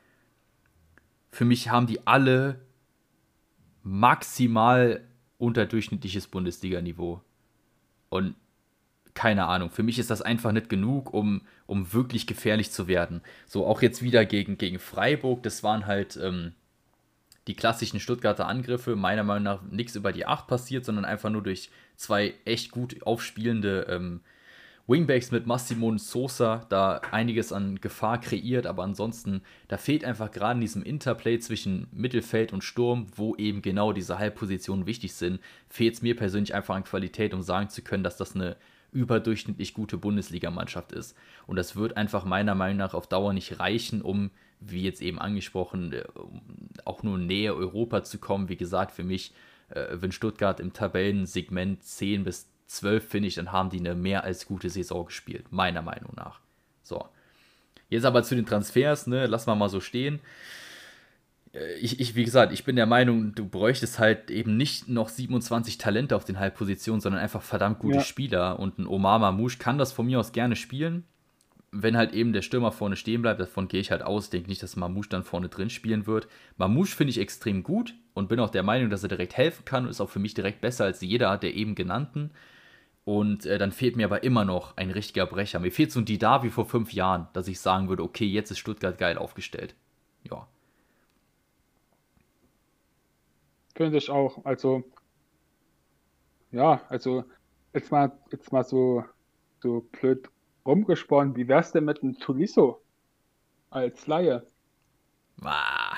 [1.31, 2.59] Für mich haben die alle
[3.83, 5.01] maximal
[5.37, 7.21] unterdurchschnittliches Bundesliga-Niveau.
[8.09, 8.35] Und
[9.13, 13.21] keine Ahnung, für mich ist das einfach nicht genug, um, um wirklich gefährlich zu werden.
[13.45, 16.53] So auch jetzt wieder gegen, gegen Freiburg, das waren halt ähm,
[17.47, 21.43] die klassischen Stuttgarter Angriffe, meiner Meinung nach nichts über die 8 passiert, sondern einfach nur
[21.43, 24.21] durch zwei echt gut aufspielende ähm,
[24.87, 30.55] Wingbacks mit Massimo Sosa da einiges an Gefahr kreiert, aber ansonsten, da fehlt einfach gerade
[30.55, 35.95] in diesem Interplay zwischen Mittelfeld und Sturm, wo eben genau diese Halbpositionen wichtig sind, fehlt
[35.95, 38.57] es mir persönlich einfach an Qualität, um sagen zu können, dass das eine
[38.91, 41.15] überdurchschnittlich gute Bundesligamannschaft ist.
[41.47, 45.19] Und das wird einfach meiner Meinung nach auf Dauer nicht reichen, um, wie jetzt eben
[45.19, 46.03] angesprochen, äh,
[46.85, 48.49] auch nur näher Europa zu kommen.
[48.49, 49.33] Wie gesagt, für mich,
[49.69, 54.23] äh, wenn Stuttgart im Tabellensegment 10 bis 12 finde ich, dann haben die eine mehr
[54.23, 56.39] als gute Saison gespielt, meiner Meinung nach.
[56.83, 57.05] So.
[57.89, 60.21] Jetzt aber zu den Transfers, ne, lassen wir mal so stehen.
[61.53, 65.09] Äh, ich, ich, wie gesagt, ich bin der Meinung, du bräuchtest halt eben nicht noch
[65.09, 68.03] 27 Talente auf den Halbpositionen, sondern einfach verdammt gute ja.
[68.03, 68.57] Spieler.
[68.59, 71.03] Und ein Omar Mamouche kann das von mir aus gerne spielen.
[71.73, 74.63] Wenn halt eben der Stürmer vorne stehen bleibt, davon gehe ich halt aus, denke nicht,
[74.63, 76.27] dass Mamouche dann vorne drin spielen wird.
[76.57, 79.83] Mamouche finde ich extrem gut und bin auch der Meinung, dass er direkt helfen kann
[79.83, 82.31] und ist auch für mich direkt besser als jeder der eben genannten.
[83.03, 85.59] Und äh, dann fehlt mir aber immer noch ein richtiger Brecher.
[85.59, 88.51] Mir fehlt so ein Dida wie vor fünf Jahren, dass ich sagen würde, okay, jetzt
[88.51, 89.75] ist Stuttgart geil aufgestellt.
[90.23, 90.47] Ja.
[93.75, 94.45] Finde ich auch.
[94.45, 94.83] Also,
[96.51, 97.23] ja, also
[97.73, 99.03] jetzt mal, jetzt mal so,
[99.61, 100.29] so blöd
[100.65, 101.35] rumgesponnen.
[101.35, 102.81] Wie wär's denn mit einem Tuliso
[103.71, 104.45] als Laie?
[105.41, 105.97] Ah,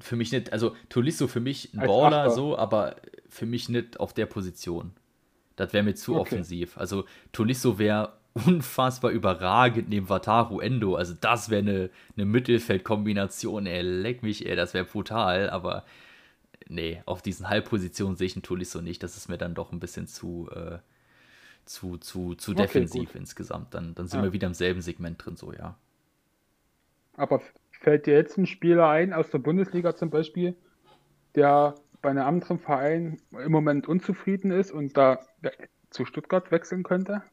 [0.00, 2.30] für mich nicht, also Tuliso für mich ein als Baller Achter.
[2.30, 2.96] so, aber
[3.28, 4.92] für mich nicht auf der Position.
[5.56, 6.20] Das wäre mir zu okay.
[6.20, 6.78] offensiv.
[6.78, 10.94] Also Tolisso wäre unfassbar überragend neben Wataru Endo.
[10.94, 15.84] Also das wäre eine, eine Mittelfeldkombination, ey, leck mich, ey, das wäre brutal, aber
[16.68, 19.02] nee, auf diesen Halbpositionen sehe ich einen Tolisso nicht.
[19.02, 20.78] Das ist mir dann doch ein bisschen zu, äh,
[21.64, 23.20] zu, zu, zu okay, defensiv gut.
[23.20, 23.74] insgesamt.
[23.74, 24.24] Dann, dann sind ja.
[24.24, 25.76] wir wieder im selben Segment drin, so, ja.
[27.16, 27.40] Aber
[27.72, 30.54] fällt dir jetzt ein Spieler ein, aus der Bundesliga zum Beispiel,
[31.34, 31.74] der
[32.06, 35.18] bei einem anderen Verein im Moment unzufrieden ist und da
[35.90, 37.24] zu Stuttgart wechseln könnte?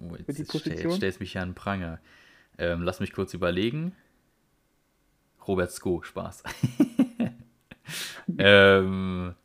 [0.00, 2.00] Oh, jetzt die Stell, stellst mich ja an Pranger.
[2.58, 3.94] Ähm, lass mich kurz überlegen.
[5.46, 6.42] Robert Sko, Spaß.
[8.38, 9.36] ähm,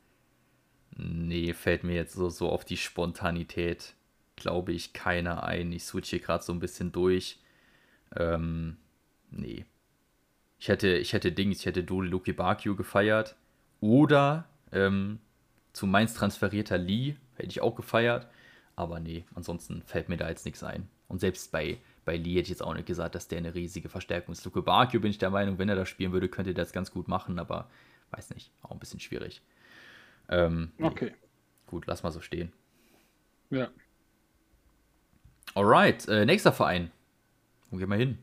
[0.98, 3.94] nee, fällt mir jetzt so, so auf die Spontanität,
[4.36, 5.72] glaube ich, keiner ein.
[5.72, 7.38] Ich switche hier gerade so ein bisschen durch.
[8.16, 8.78] Ähm,
[9.30, 9.66] nee.
[10.58, 13.36] Ich hätte, ich hätte Dings, ich hätte Dole Luki Bakio gefeiert.
[13.82, 15.20] Oder ähm,
[15.74, 18.28] zu Mainz transferierter Lee, hätte ich auch gefeiert.
[18.76, 20.88] Aber nee, ansonsten fällt mir da jetzt nichts ein.
[21.08, 23.90] Und selbst bei, bei Lee hätte ich jetzt auch nicht gesagt, dass der eine riesige
[23.90, 24.46] Verstärkung ist.
[24.46, 26.92] Luke Bakio bin ich der Meinung, wenn er das spielen würde, könnte er das ganz
[26.92, 27.70] gut machen, aber
[28.12, 29.42] weiß nicht, auch ein bisschen schwierig.
[30.30, 30.86] Ähm, nee.
[30.86, 31.14] Okay.
[31.68, 32.54] Gut, lass mal so stehen.
[33.50, 33.70] Ja.
[35.56, 36.92] Alright, äh, nächster Verein.
[37.70, 38.18] Wo gehen wir hin?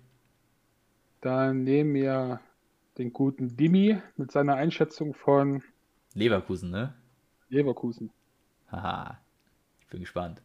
[1.20, 2.40] Dann nehmen wir
[2.98, 5.62] den guten Dimi mit seiner Einschätzung von
[6.14, 6.94] Leverkusen, ne?
[7.48, 8.10] Leverkusen.
[8.70, 9.20] Haha,
[9.80, 10.42] ich bin gespannt.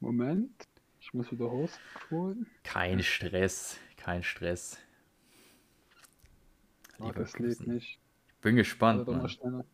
[0.00, 0.68] Moment,
[1.00, 2.46] ich muss wieder hochscrollen.
[2.62, 4.78] Kein Stress, kein Stress.
[7.00, 7.98] Oh, das lädt nicht.
[8.42, 9.08] Bin gespannt.
[9.08, 9.64] Also,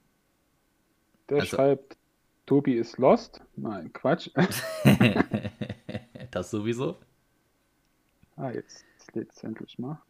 [1.28, 1.96] Der also, schreibt,
[2.46, 3.42] Tobi ist lost.
[3.56, 4.30] Nein, Quatsch.
[6.30, 6.98] das sowieso.
[8.36, 10.00] Ah, jetzt lädt es endlich mal.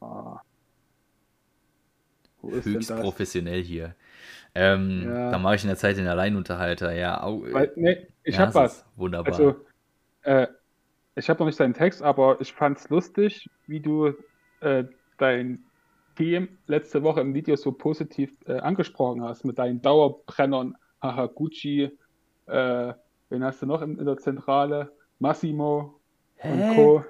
[0.00, 0.40] Ah.
[2.42, 3.94] Höchst professionell hier.
[4.54, 5.30] Ähm, ja.
[5.32, 6.92] Da mache ich in der Zeit den Alleinunterhalter.
[6.94, 8.84] Ja, au, Weil, nee, ich ja, habe was.
[8.96, 9.32] Wunderbar.
[9.32, 9.56] Also,
[10.22, 10.46] äh,
[11.14, 14.14] ich habe noch nicht deinen Text, aber ich fand es lustig, wie du
[14.60, 14.84] äh,
[15.18, 15.64] dein
[16.16, 20.76] Team letzte Woche im Video so positiv äh, angesprochen hast mit deinen Dauerbrennern.
[21.02, 21.90] Haraguchi,
[22.46, 22.92] äh,
[23.28, 24.92] wen hast du noch in, in der Zentrale?
[25.18, 26.00] Massimo
[26.36, 26.52] Hä?
[26.52, 27.04] und Co.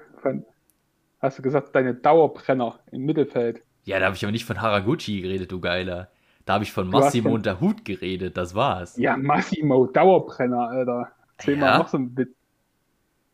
[1.19, 3.63] hast du gesagt, deine Dauerbrenner im Mittelfeld.
[3.83, 6.09] Ja, da habe ich aber nicht von Haraguchi geredet, du Geiler.
[6.45, 8.97] Da habe ich von Massimo und der Hut geredet, das war's.
[8.97, 11.11] Ja, Massimo, Dauerbrenner, Alter.
[11.37, 11.65] Erzähl ja.
[11.65, 12.35] mal noch so ein Bit.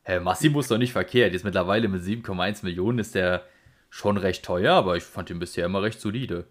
[0.04, 1.34] Hä, Massimo ist doch nicht verkehrt.
[1.34, 3.44] Jetzt mittlerweile mit 7,1 Millionen ist der
[3.90, 6.48] schon recht teuer, aber ich fand ihn bisher immer recht solide.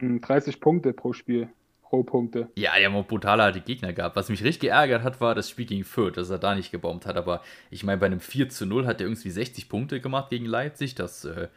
[0.00, 1.48] 30 hm, Punkte pro Spiel.
[1.92, 2.48] Rohpunkte.
[2.56, 4.16] Ja, die haben auch brutal harte Gegner gehabt.
[4.16, 7.06] Was mich richtig geärgert hat, war das Spiel gegen Fürth, dass er da nicht gebombt
[7.06, 7.16] hat.
[7.16, 10.46] Aber ich meine, bei einem 4 zu 0 hat er irgendwie 60 Punkte gemacht gegen
[10.46, 10.94] Leipzig.
[10.94, 11.48] Das äh,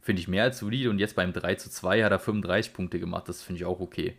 [0.00, 0.88] finde ich mehr als solide.
[0.88, 3.28] Und jetzt beim 3 zu 2 hat er 35 Punkte gemacht.
[3.28, 4.16] Das finde ich auch okay.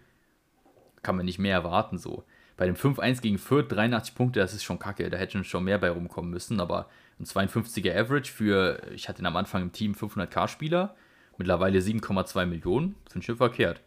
[1.02, 2.24] Kann man nicht mehr erwarten so.
[2.56, 5.10] bei dem 5-1 gegen Fürth 83 Punkte, das ist schon kacke.
[5.10, 6.60] Da hätte schon mehr bei rumkommen müssen.
[6.60, 6.88] Aber
[7.20, 10.96] ein 52er Average für, ich hatte ihn am Anfang im Team 500k-Spieler,
[11.38, 13.82] mittlerweile 7,2 Millionen, sind schon verkehrt.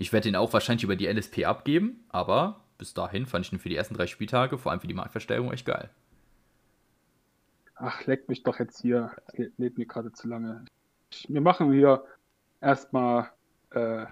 [0.00, 3.58] Ich werde ihn auch wahrscheinlich über die LSP abgeben, aber bis dahin fand ich ihn
[3.58, 5.90] für die ersten drei Spieltage, vor allem für die Marktverstärkung, echt geil.
[7.74, 9.10] Ach, leck mich doch jetzt hier.
[9.26, 10.64] Das lebt mir gerade zu lange.
[11.26, 12.04] Wir machen hier
[12.60, 13.30] erstmal
[13.70, 14.06] äh,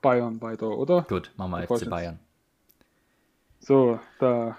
[0.00, 1.02] Bayern weiter, oder?
[1.02, 2.18] Gut, machen wir FC Bayern.
[3.58, 4.56] So, der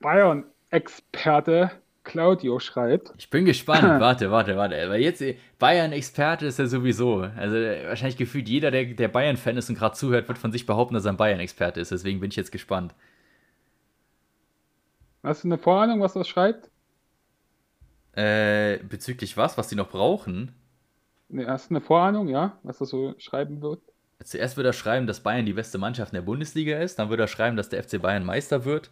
[0.00, 1.72] Bayern-Experte
[2.08, 3.12] Claudio schreibt.
[3.18, 3.82] Ich bin gespannt.
[4.00, 4.88] warte, warte, warte.
[4.88, 5.22] Weil jetzt
[5.58, 7.28] Bayern-Experte ist er sowieso.
[7.36, 10.94] Also wahrscheinlich gefühlt jeder, der, der Bayern-Fan ist und gerade zuhört, wird von sich behaupten,
[10.94, 11.92] dass er ein Bayern-Experte ist.
[11.92, 12.94] Deswegen bin ich jetzt gespannt.
[15.22, 16.70] Hast du eine Vorahnung, was das schreibt?
[18.12, 20.52] Äh, bezüglich was, was die noch brauchen?
[21.28, 23.80] Ne, hast du eine Vorahnung, ja, was das so schreiben wird?
[24.24, 26.98] Zuerst wird er schreiben, dass Bayern die beste Mannschaft in der Bundesliga ist.
[26.98, 28.90] Dann wird er schreiben, dass der FC Bayern Meister wird.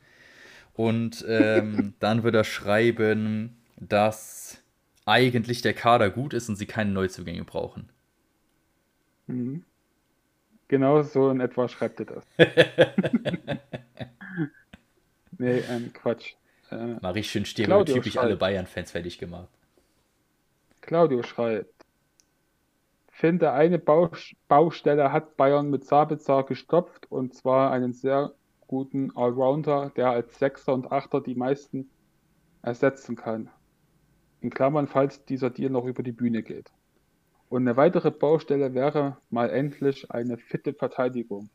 [0.77, 4.63] Und ähm, dann wird er schreiben, dass
[5.07, 7.89] eigentlich der Kader gut ist und sie keine Neuzugänge brauchen.
[9.27, 9.65] Mhm.
[10.69, 12.25] Genau so in etwa schreibt er das.
[15.39, 16.35] nee, ähm, Quatsch.
[16.71, 19.49] Äh, Mal richtig schön stereotypisch alle Bayern-Fans fertig gemacht.
[20.83, 21.73] Claudio schreibt.
[23.11, 28.35] Finde, eine Baustelle hat Bayern mit Sabitzer gestopft und zwar einen sehr
[28.67, 31.91] guten Allrounder, der als Sechser und Achter die meisten
[32.63, 33.51] ersetzen kann.
[34.41, 36.71] In Klammern, falls dieser Deal noch über die Bühne geht.
[37.49, 41.49] Und eine weitere Baustelle wäre mal endlich eine fitte Verteidigung.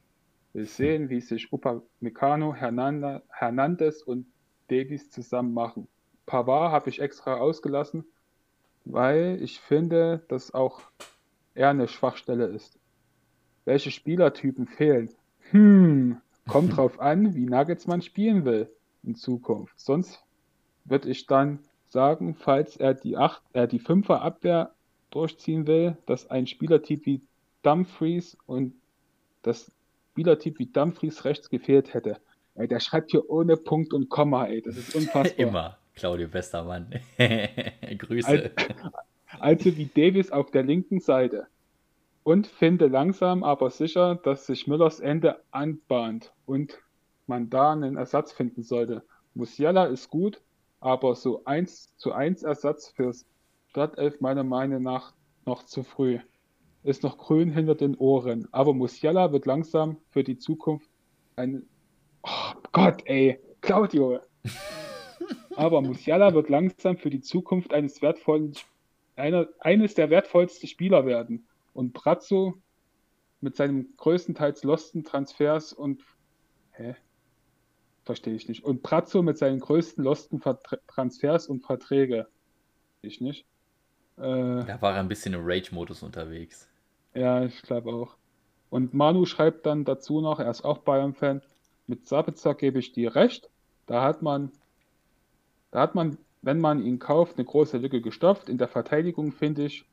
[0.53, 4.25] Wir sehen, wie sich Upamecano, Hernandez und
[4.69, 5.87] Davies zusammen machen.
[6.25, 8.05] Pavard habe ich extra ausgelassen,
[8.85, 10.81] weil ich finde, dass auch
[11.53, 12.79] er eine Schwachstelle ist.
[13.65, 15.09] Welche Spielertypen fehlen?
[15.51, 16.21] Hm,
[16.51, 18.69] Kommt drauf an, wie Nagelsmann spielen will
[19.03, 19.79] in Zukunft.
[19.79, 20.21] Sonst
[20.83, 24.73] würde ich dann sagen, falls er die, acht, äh, die Fünfer Abwehr
[25.11, 27.21] durchziehen will, dass ein Spielertyp wie
[27.63, 28.73] Dumfries und
[29.43, 29.71] das
[30.11, 32.17] Spielertyp wie Dumfries rechts gefehlt hätte.
[32.55, 35.37] Ey, der schreibt hier ohne Punkt und Komma, ey, das ist unfassbar.
[35.39, 36.99] Immer, Claudio Westermann.
[37.97, 38.27] Grüße.
[38.27, 38.49] Also,
[39.39, 41.47] also wie Davis auf der linken Seite
[42.23, 46.79] und finde langsam aber sicher, dass sich Müllers Ende anbahnt und
[47.27, 49.03] man da einen Ersatz finden sollte.
[49.33, 50.41] Musiala ist gut,
[50.79, 53.25] aber so 1 zu 1 Ersatz fürs
[53.69, 55.13] Stadtelf meiner Meinung nach
[55.45, 56.19] noch zu früh.
[56.83, 60.89] Ist noch grün hinter den Ohren, aber Musiala wird langsam für die Zukunft
[61.35, 61.63] ein.
[62.23, 64.19] Oh Gott, ey, Claudio!
[65.55, 68.53] aber Musiala wird langsam für die Zukunft eines wertvollen,
[69.15, 71.47] einer, eines der wertvollsten Spieler werden.
[71.73, 72.61] Und Brazzo
[73.39, 76.03] mit seinem größtenteils losten Transfers und
[76.71, 76.95] hä?
[78.03, 78.63] Verstehe ich nicht.
[78.63, 80.41] Und Brazzo mit seinen größten losten
[80.87, 82.27] Transfers und Verträge.
[83.01, 83.45] Ich nicht.
[84.17, 86.69] Äh, da war er ein bisschen im Rage-Modus unterwegs.
[87.13, 88.17] Ja, ich glaube auch.
[88.69, 91.41] Und Manu schreibt dann dazu noch, er ist auch Bayern-Fan,
[91.87, 93.49] mit Sabitzer gebe ich dir recht.
[93.85, 94.51] Da hat man,
[95.71, 98.47] da hat man, wenn man ihn kauft, eine große Lücke gestopft.
[98.47, 99.85] In der Verteidigung, finde ich,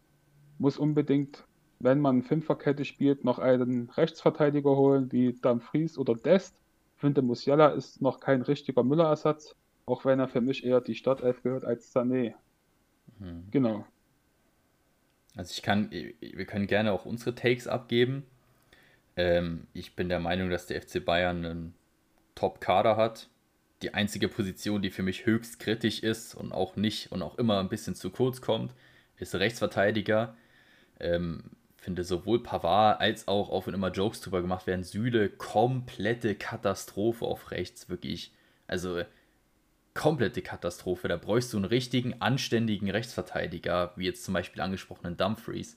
[0.58, 1.44] muss unbedingt
[1.80, 6.56] wenn man Fünferkette spielt, noch einen Rechtsverteidiger holen, wie Dumfries oder Dest.
[6.96, 9.54] Ich finde, Musiala ist noch kein richtiger Müller-Ersatz,
[9.86, 12.34] auch wenn er für mich eher die Startelf gehört als Sané.
[13.18, 13.44] Mhm.
[13.50, 13.84] Genau.
[15.36, 18.24] Also ich kann, wir können gerne auch unsere Takes abgeben.
[19.16, 21.74] Ähm, ich bin der Meinung, dass der FC Bayern einen
[22.34, 23.28] Top-Kader hat.
[23.82, 27.60] Die einzige Position, die für mich höchst kritisch ist und auch nicht und auch immer
[27.60, 28.74] ein bisschen zu kurz kommt,
[29.16, 30.36] ist Rechtsverteidiger.
[30.98, 31.44] Ähm,
[31.78, 37.24] finde sowohl Pavard als auch, auch wenn immer Jokes drüber gemacht werden, Süle, komplette Katastrophe
[37.24, 38.32] auf rechts, wirklich.
[38.66, 39.02] Also
[39.94, 41.08] komplette Katastrophe.
[41.08, 45.76] Da bräuchst du einen richtigen, anständigen Rechtsverteidiger, wie jetzt zum Beispiel angesprochenen Dumfries.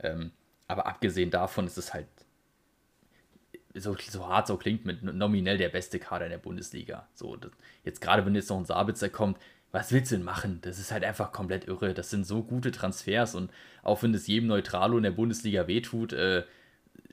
[0.00, 0.32] Ähm,
[0.66, 2.06] aber abgesehen davon ist es halt
[3.74, 7.08] so, so hart so klingt mit nominell der beste Kader in der Bundesliga.
[7.14, 7.52] So, das,
[7.84, 9.38] jetzt gerade wenn jetzt noch ein Sabitzer kommt,
[9.72, 10.60] was willst du denn machen?
[10.62, 11.94] Das ist halt einfach komplett irre.
[11.94, 13.50] Das sind so gute Transfers und
[13.82, 16.44] auch wenn es jedem Neutralo in der Bundesliga wehtut, äh,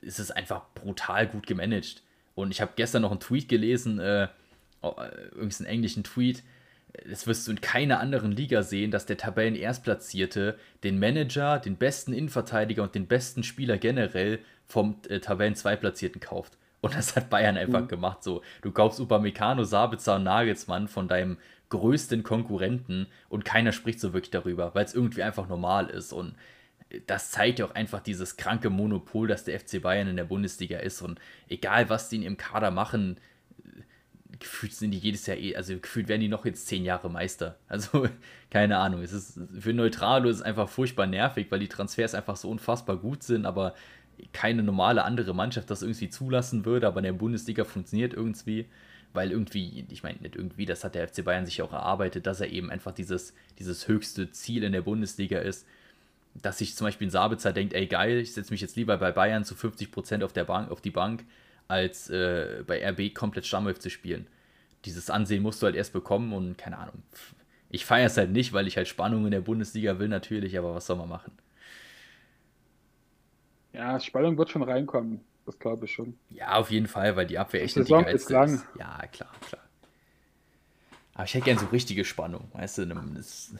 [0.00, 2.02] ist es einfach brutal gut gemanagt.
[2.34, 4.28] Und ich habe gestern noch einen Tweet gelesen, äh,
[4.82, 6.42] oh, äh irgendeinen englischen Tweet.
[7.08, 12.14] Das wirst du in keiner anderen Liga sehen, dass der Tabellen-Erstplatzierte den Manager, den besten
[12.14, 16.56] Innenverteidiger und den besten Spieler generell vom äh, Tabellen-Zweitplatzierten kauft.
[16.80, 17.88] Und das hat Bayern einfach mhm.
[17.88, 18.22] gemacht.
[18.22, 21.38] So, du kaufst Upamecano, Sabitzer und Nagelsmann von deinem
[21.68, 26.12] größten Konkurrenten und keiner spricht so wirklich darüber, weil es irgendwie einfach normal ist.
[26.12, 26.34] Und
[27.06, 30.78] das zeigt ja auch einfach dieses kranke Monopol, das der FC Bayern in der Bundesliga
[30.78, 31.02] ist.
[31.02, 33.18] Und egal, was die in ihrem Kader machen,
[34.38, 37.58] gefühlt sind die jedes Jahr, eh, also gefühlt werden die noch jetzt zehn Jahre Meister.
[37.68, 38.08] Also,
[38.50, 39.02] keine Ahnung.
[39.02, 42.96] Es ist für Neutralo ist es einfach furchtbar nervig, weil die Transfers einfach so unfassbar
[42.96, 43.74] gut sind, aber
[44.32, 48.66] keine normale andere Mannschaft das irgendwie zulassen würde, aber in der Bundesliga funktioniert irgendwie,
[49.16, 52.40] weil irgendwie, ich meine nicht irgendwie, das hat der FC Bayern sich auch erarbeitet, dass
[52.40, 55.66] er eben einfach dieses, dieses höchste Ziel in der Bundesliga ist,
[56.34, 59.12] dass sich zum Beispiel ein Sabitzer denkt, ey geil, ich setze mich jetzt lieber bei
[59.12, 61.24] Bayern zu 50% auf, der Bank, auf die Bank,
[61.68, 64.26] als äh, bei RB komplett Stammelf zu spielen.
[64.84, 67.02] Dieses Ansehen musst du halt erst bekommen und keine Ahnung.
[67.70, 70.74] Ich feiere es halt nicht, weil ich halt Spannung in der Bundesliga will natürlich, aber
[70.74, 71.32] was soll man machen?
[73.72, 76.18] Ja, Spannung wird schon reinkommen, das glaube ich schon.
[76.30, 78.30] Ja, auf jeden Fall, weil die Abwehr echt nicht die geilste ist.
[78.30, 78.62] Lang.
[78.78, 79.62] Ja, klar, klar.
[81.14, 83.54] Aber ich hätte gerne so richtige Spannung, weißt du, das,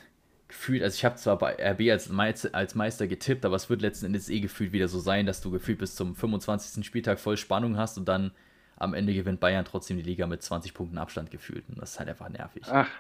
[0.49, 3.81] gefühlt, also ich habe zwar bei RB als, Meister, als Meister getippt, aber es wird
[3.81, 6.85] letzten Endes eh gefühlt wieder so sein, dass du gefühlt bis zum 25.
[6.85, 8.33] Spieltag voll Spannung hast und dann
[8.77, 11.65] am Ende gewinnt Bayern trotzdem die Liga mit 20 Punkten Abstand gefühlt.
[11.69, 12.63] Und das ist halt einfach nervig.
[12.67, 12.91] Ach,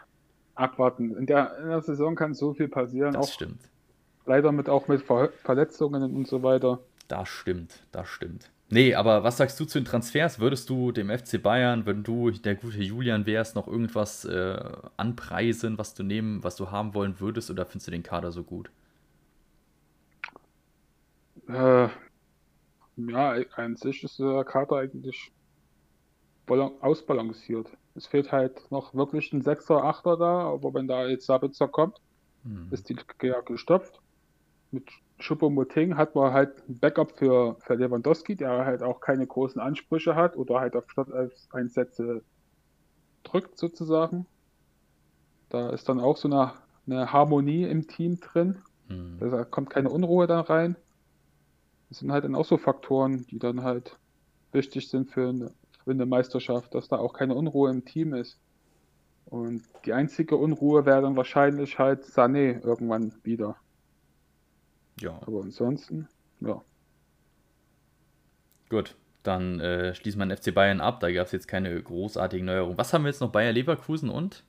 [0.54, 1.14] abwarten.
[1.16, 3.12] In der, in der Saison kann so viel passieren.
[3.12, 3.60] Das auch stimmt.
[4.24, 6.80] Leider mit auch mit Ver Verletzungen und so weiter.
[7.08, 8.50] Das stimmt, das stimmt.
[8.68, 10.40] Nee, aber was sagst du zu den Transfers?
[10.40, 14.60] Würdest du dem FC Bayern, wenn du der gute Julian wärst, noch irgendwas äh,
[14.96, 18.42] anpreisen, was du nehmen, was du haben wollen würdest, oder findest du den Kader so
[18.42, 18.70] gut?
[21.48, 21.88] Äh,
[22.96, 25.30] ja, an sich ist der Kader eigentlich
[26.48, 27.68] ausbalanciert.
[27.94, 32.00] Es fehlt halt noch wirklich ein Sechser, Achter da, aber wenn da jetzt Sabitzer kommt,
[32.42, 32.68] hm.
[32.72, 34.00] ist die ja gestopft.
[34.72, 34.88] Mit
[35.18, 40.14] Schuppomoting hat man halt ein Backup für, für Lewandowski, der halt auch keine großen Ansprüche
[40.14, 42.22] hat oder halt auf Starteinsätze
[43.22, 44.26] drückt sozusagen.
[45.48, 46.52] Da ist dann auch so eine,
[46.86, 48.58] eine Harmonie im Team drin.
[48.88, 49.18] Mhm.
[49.18, 50.76] Da kommt keine Unruhe dann rein.
[51.88, 53.98] Das sind halt dann auch so Faktoren, die dann halt
[54.52, 55.52] wichtig sind für eine,
[55.84, 58.38] für eine Meisterschaft, dass da auch keine Unruhe im Team ist.
[59.26, 63.56] Und die einzige Unruhe wäre dann wahrscheinlich halt Sané irgendwann wieder.
[65.00, 65.20] Ja.
[65.26, 66.08] Aber ansonsten,
[66.40, 66.62] ja.
[68.68, 71.00] Gut, dann äh, schließt man FC Bayern ab.
[71.00, 72.78] Da gab es jetzt keine großartigen Neuerungen.
[72.78, 73.30] Was haben wir jetzt noch?
[73.30, 74.44] Bayer Leverkusen und?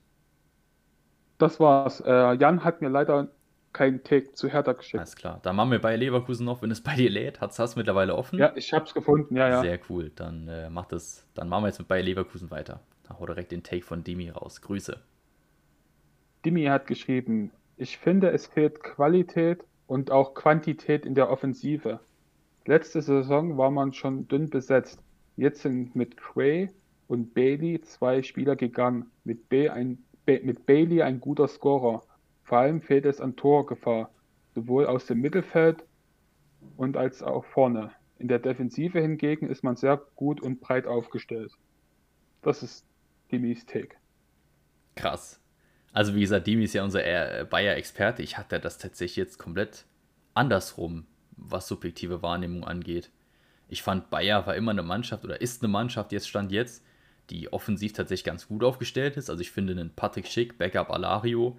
[1.38, 2.00] Das war's.
[2.00, 3.28] Äh, Jan hat mir leider
[3.72, 4.98] keinen Take zu Hertha geschickt.
[4.98, 5.40] Alles klar.
[5.42, 7.40] Dann machen wir Bayer Leverkusen noch, wenn es bei dir lädt.
[7.40, 8.38] Hast du es mittlerweile offen?
[8.38, 9.60] Ja, ich hab's gefunden, ja, ja.
[9.60, 10.10] Sehr cool.
[10.14, 11.26] Dann äh, macht es.
[11.34, 12.80] Dann machen wir jetzt mit Bayer Leverkusen weiter.
[13.06, 14.60] Da hau direkt den Take von Dimi raus.
[14.62, 15.00] Grüße.
[16.44, 21.98] Dimi hat geschrieben, ich finde, es fehlt Qualität und auch Quantität in der Offensive.
[22.66, 25.02] Letzte Saison war man schon dünn besetzt.
[25.36, 26.68] Jetzt sind mit Gray
[27.08, 29.10] und Bailey zwei Spieler gegangen.
[29.24, 32.04] Mit, B ein, B mit Bailey ein guter Scorer.
[32.44, 34.10] Vor allem fehlt es an Torgefahr,
[34.54, 35.84] sowohl aus dem Mittelfeld
[36.76, 37.90] und als auch vorne.
[38.18, 41.52] In der Defensive hingegen ist man sehr gut und breit aufgestellt.
[42.42, 42.84] Das ist
[43.30, 43.96] die Take.
[44.96, 45.40] Krass.
[45.92, 48.22] Also wie gesagt, Demi ist ja unser äh, Bayer-Experte.
[48.22, 49.84] Ich hatte das tatsächlich jetzt komplett
[50.34, 53.10] andersrum, was subjektive Wahrnehmung angeht.
[53.68, 56.84] Ich fand, Bayer war immer eine Mannschaft oder ist eine Mannschaft, jetzt stand jetzt,
[57.30, 59.28] die offensiv tatsächlich ganz gut aufgestellt ist.
[59.28, 61.58] Also ich finde einen Patrick Schick, Backup Alario,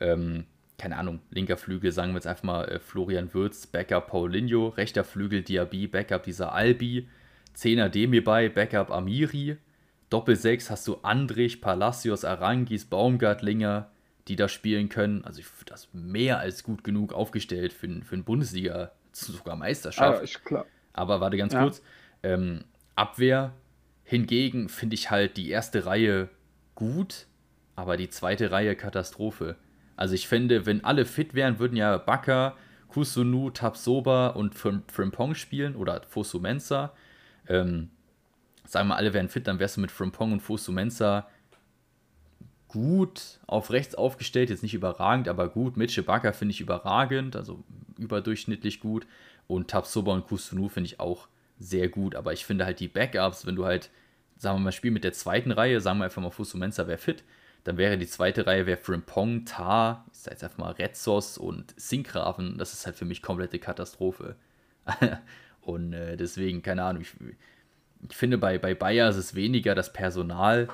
[0.00, 0.44] ähm,
[0.78, 5.04] keine Ahnung, linker Flügel, sagen wir jetzt einfach mal äh, Florian Würz, Backup Paulinho, rechter
[5.04, 7.08] Flügel Diaby, Backup dieser Albi,
[7.54, 9.56] Zehner Demi bei, Backup Amiri,
[10.10, 13.90] Doppel 6 hast du Andrich, Palacios, Arangis, Baumgartlinger,
[14.28, 15.24] die da spielen können.
[15.24, 20.20] Also ich finde das mehr als gut genug aufgestellt für, für eine Bundesliga, sogar Meisterschaft.
[20.20, 20.66] Ah, ist klar.
[20.92, 21.62] Aber warte ganz ja.
[21.62, 21.82] kurz.
[22.22, 23.52] Ähm, Abwehr
[24.04, 26.28] hingegen finde ich halt die erste Reihe
[26.74, 27.26] gut,
[27.74, 29.56] aber die zweite Reihe Katastrophe.
[29.96, 32.56] Also ich finde, wenn alle fit wären, würden ja Bakker,
[32.88, 36.94] Kusunu, Tapsoba und Frimpong spielen oder Fosu Mensa.
[37.48, 37.90] Ähm,
[38.66, 41.28] sagen wir alle wären fit, dann wärst du mit Frimpong und Fosu Mensa
[42.68, 45.76] gut auf rechts aufgestellt, jetzt nicht überragend, aber gut.
[45.76, 47.64] Mitchell Bakker finde ich überragend, also
[47.98, 49.06] überdurchschnittlich gut.
[49.46, 52.14] Und Tapsoba und Kusunu finde ich auch sehr gut.
[52.14, 53.90] Aber ich finde halt die Backups, wenn du halt,
[54.36, 56.98] sagen wir mal, Spiel mit der zweiten Reihe, sagen wir einfach mal, Fusu Mensa wäre
[56.98, 57.24] fit,
[57.64, 61.74] dann wäre die zweite Reihe wäre Frimpong, Tar, ich sag jetzt einfach mal Retzos und
[61.76, 62.58] Sinkgraven.
[62.58, 64.36] Das ist halt für mich komplette Katastrophe.
[65.62, 67.14] und äh, deswegen, keine Ahnung, ich,
[68.08, 70.68] ich finde, bei, bei Bayer ist es weniger das Personal,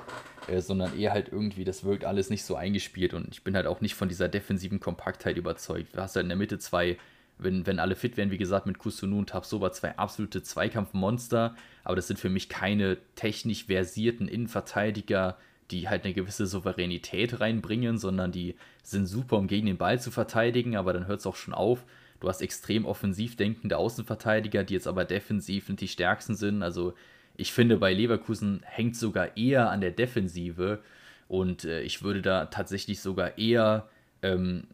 [0.47, 3.67] äh, sondern eher halt irgendwie, das wirkt alles nicht so eingespielt und ich bin halt
[3.67, 5.95] auch nicht von dieser defensiven Kompaktheit überzeugt.
[5.95, 6.97] Du hast halt in der Mitte zwei,
[7.37, 11.95] wenn, wenn alle fit wären, wie gesagt, mit Kusunu und Tabsoba zwei absolute Zweikampfmonster, aber
[11.95, 15.37] das sind für mich keine technisch versierten Innenverteidiger,
[15.71, 20.11] die halt eine gewisse Souveränität reinbringen, sondern die sind super, um gegen den Ball zu
[20.11, 21.85] verteidigen, aber dann hört es auch schon auf.
[22.19, 26.63] du hast extrem offensiv denkende Außenverteidiger, die jetzt aber defensiv nicht die stärksten sind.
[26.63, 26.93] Also
[27.35, 30.83] ich finde, bei Leverkusen hängt sogar eher an der Defensive
[31.27, 33.89] und äh, ich würde da tatsächlich sogar eher
[34.21, 34.67] ähm,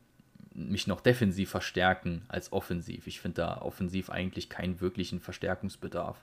[0.53, 3.07] mich noch defensiv verstärken als offensiv.
[3.07, 6.17] Ich finde da offensiv eigentlich keinen wirklichen Verstärkungsbedarf.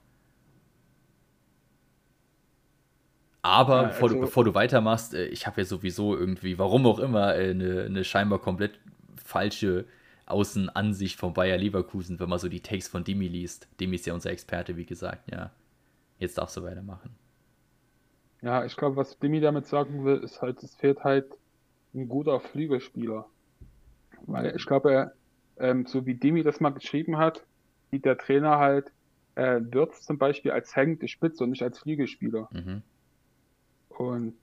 [3.43, 6.85] Aber ja, bevor, du, also bevor du weitermachst, äh, ich habe ja sowieso irgendwie, warum
[6.87, 8.79] auch immer, eine, eine scheinbar komplett
[9.23, 9.87] falsche
[10.27, 13.69] Außenansicht von Bayer Leverkusen, wenn man so die Takes von Dimi liest.
[13.81, 15.53] Dimi ist ja unser Experte, wie gesagt, ja.
[16.19, 17.15] Jetzt darfst du weitermachen.
[18.43, 21.27] Ja, ich glaube, was Dimi damit sagen will, ist halt, es fehlt halt
[21.95, 23.27] ein guter Flügelspieler.
[24.27, 25.13] Weil ich glaube,
[25.59, 27.45] ähm, so wie Dimi das mal geschrieben hat,
[27.91, 28.93] sieht der Trainer halt
[29.35, 32.49] äh, Wirtz zum Beispiel als hängende Spitze und nicht als Flügelspieler.
[32.53, 32.83] Mhm.
[33.89, 34.35] Und,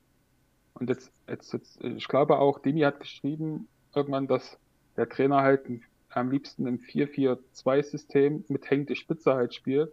[0.75, 4.57] und jetzt, jetzt, jetzt, ich glaube auch, Demi hat geschrieben irgendwann, dass
[4.97, 5.61] der Trainer halt
[6.09, 9.91] am liebsten im 4-4-2-System mit hängende Spitze halt spielt.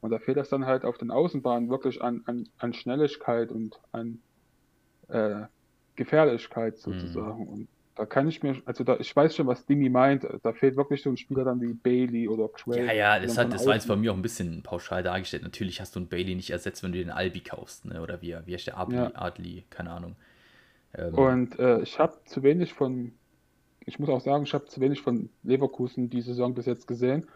[0.00, 3.78] Und da fehlt das dann halt auf den Außenbahnen wirklich an, an, an Schnelligkeit und
[3.92, 4.20] an
[5.08, 5.42] äh,
[5.96, 7.42] Gefährlichkeit sozusagen.
[7.42, 7.48] Mhm.
[7.48, 10.26] Und da kann ich mir, also da, ich weiß schon, was Dimi meint.
[10.42, 12.86] Da fehlt wirklich so ein Spieler dann wie Bailey oder Quay.
[12.86, 15.42] Ja, ja, das, hat, das war jetzt bei mir auch ein bisschen pauschal dargestellt.
[15.42, 18.00] Natürlich hast du einen Bailey nicht ersetzt, wenn du den Albi kaufst, ne?
[18.00, 19.12] Oder wie, wie heißt der Adli, ja.
[19.14, 20.16] Adli keine Ahnung.
[20.94, 23.12] Ähm, Und äh, ich habe zu wenig von,
[23.84, 27.26] ich muss auch sagen, ich habe zu wenig von Leverkusen die Saison bis jetzt gesehen.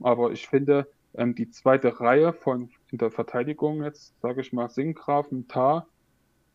[0.00, 4.68] Aber ich finde, ähm, die zweite Reihe von in der Verteidigung jetzt, sage ich mal,
[4.68, 5.86] Singgrafen, Tar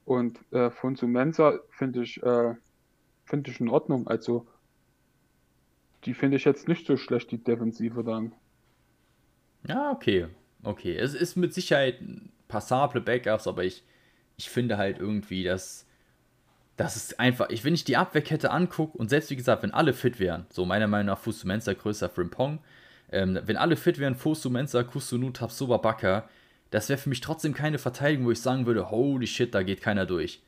[0.06, 2.56] und äh, von Sumensa finde ich äh,
[3.26, 4.08] finde ich in Ordnung.
[4.08, 4.48] Also,
[6.06, 8.32] die finde ich jetzt nicht so schlecht, die Defensive dann.
[9.68, 10.28] Ja, okay.
[10.64, 10.96] Okay.
[10.96, 12.00] Es ist mit Sicherheit
[12.48, 13.84] passable Backups, aber ich,
[14.38, 15.86] ich finde halt irgendwie, dass.
[16.78, 19.94] Das ist einfach, ich, wenn ich die Abwehrkette angucke und selbst wie gesagt, wenn alle
[19.94, 22.60] fit wären, so meiner Meinung nach Fusu Mensa größer Frimpong,
[23.12, 26.28] ähm, wenn alle fit wären, Fusu Mensa, Kusunu, Tabsoba, Baka,
[26.72, 29.82] das wäre für mich trotzdem keine Verteidigung, wo ich sagen würde, holy shit, da geht
[29.82, 30.42] keiner durch.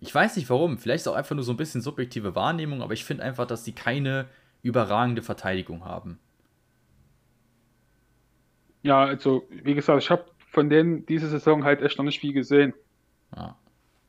[0.00, 2.92] Ich weiß nicht warum, vielleicht ist auch einfach nur so ein bisschen subjektive Wahrnehmung, aber
[2.92, 4.26] ich finde einfach, dass sie keine
[4.62, 6.18] überragende Verteidigung haben.
[8.82, 12.32] Ja, also wie gesagt, ich habe von denen diese Saison halt echt noch nicht viel
[12.32, 12.72] gesehen.
[13.34, 13.56] Ja.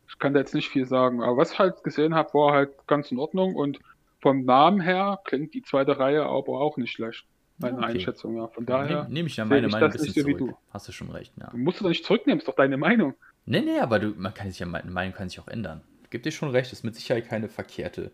[0.07, 2.87] Ich kann da jetzt nicht viel sagen, aber was ich halt gesehen habe, war halt
[2.87, 3.79] ganz in Ordnung und
[4.21, 7.25] vom Namen her klingt die zweite Reihe aber auch nicht schlecht.
[7.59, 7.85] Meine okay.
[7.85, 8.47] Einschätzung, ja.
[8.47, 9.03] Von daher.
[9.03, 10.37] Nehme nehm ich ja meine Meinung ein bisschen so zurück.
[10.37, 10.57] Du.
[10.69, 11.49] Hast du schon recht, ja.
[11.49, 13.15] Du musst du doch nicht zurücknehmen, ist doch deine Meinung.
[13.45, 15.81] Nee, nee, aber du, man kann sich ja, meine Meinung kann sich auch ändern.
[16.09, 18.11] Gibt dir schon recht, ist mit Sicherheit keine verkehrte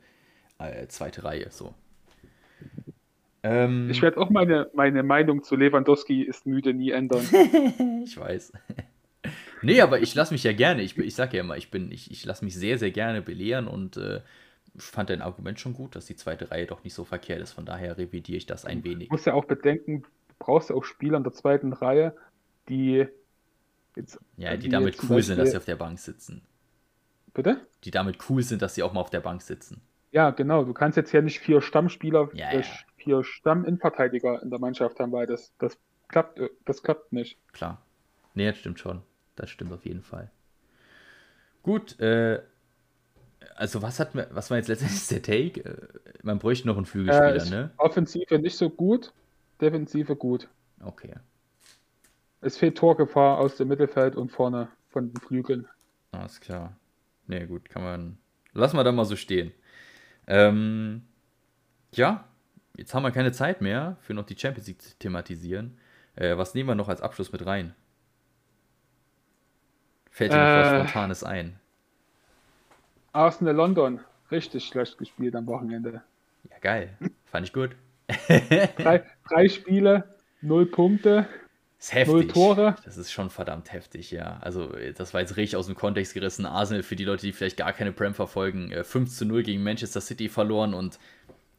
[0.60, 1.48] äh, zweite Reihe.
[1.50, 1.74] So.
[3.44, 7.24] Ähm, ich werde auch meine, meine Meinung zu Lewandowski ist müde nie ändern.
[8.06, 8.54] ich weiß.
[9.62, 12.10] nee, aber ich lasse mich ja gerne, ich, ich sage ja immer, ich bin, ich,
[12.10, 14.22] ich lasse mich sehr, sehr gerne belehren und äh,
[14.76, 17.52] fand dein Argument schon gut, dass die zweite Reihe doch nicht so verkehrt ist.
[17.52, 19.10] Von daher revidiere ich das ein wenig.
[19.10, 22.16] Du musst ja auch bedenken, du brauchst ja auch Spieler in der zweiten Reihe,
[22.70, 23.08] die
[23.96, 26.42] Jetzt, ja, die, die damit cool Beispiel, sind, dass sie auf der Bank sitzen.
[27.34, 27.62] Bitte?
[27.84, 29.82] Die damit cool sind, dass sie auch mal auf der Bank sitzen.
[30.12, 30.64] Ja, genau.
[30.64, 32.66] Du kannst jetzt ja nicht vier Stammspieler, ja, äh, ja.
[32.98, 37.38] vier Stamminverteidiger in der Mannschaft haben, weil das, das klappt, äh, das klappt nicht.
[37.54, 37.82] Klar.
[38.36, 39.02] Nee, das stimmt schon.
[39.36, 40.32] Das stimmt auf jeden Fall.
[41.64, 42.42] Gut, äh,
[43.56, 45.64] also was hat was war jetzt letztendlich der Take?
[45.64, 45.88] Äh,
[46.24, 47.72] man bräuchte noch einen Flügelspieler, äh, ne?
[47.78, 49.14] Offensive nicht so gut,
[49.62, 50.48] Defensive gut.
[50.84, 51.14] Okay.
[52.42, 55.68] Es fehlt Torgefahr aus dem Mittelfeld und vorne von den Flügeln.
[56.12, 56.76] Alles klar.
[57.28, 58.18] Nee, gut, kann man.
[58.54, 59.54] Lassen wir da mal so stehen.
[60.28, 61.04] Ähm,
[61.94, 62.26] ja,
[62.78, 65.78] jetzt haben wir keine Zeit mehr für noch die Champions League zu thematisieren.
[66.16, 67.74] Äh, was nehmen wir noch als Abschluss mit rein?
[70.10, 71.60] Fällt dir äh, noch was Spontanes ein?
[73.14, 74.00] Arsenal London.
[74.32, 76.02] Richtig schlecht gespielt am Wochenende.
[76.50, 76.98] Ja, geil.
[77.26, 77.72] Fand ich gut.
[78.78, 80.04] drei, drei Spiele,
[80.42, 81.28] null Punkte.
[81.78, 82.14] Das ist heftig.
[82.14, 82.76] Null Tore.
[82.84, 84.38] Das ist schon verdammt heftig, ja.
[84.42, 86.46] Also, das war jetzt richtig aus dem Kontext gerissen.
[86.46, 89.64] Arsenal, für die Leute, die vielleicht gar keine Prem verfolgen, 5 äh, zu 0 gegen
[89.64, 91.00] Manchester City verloren und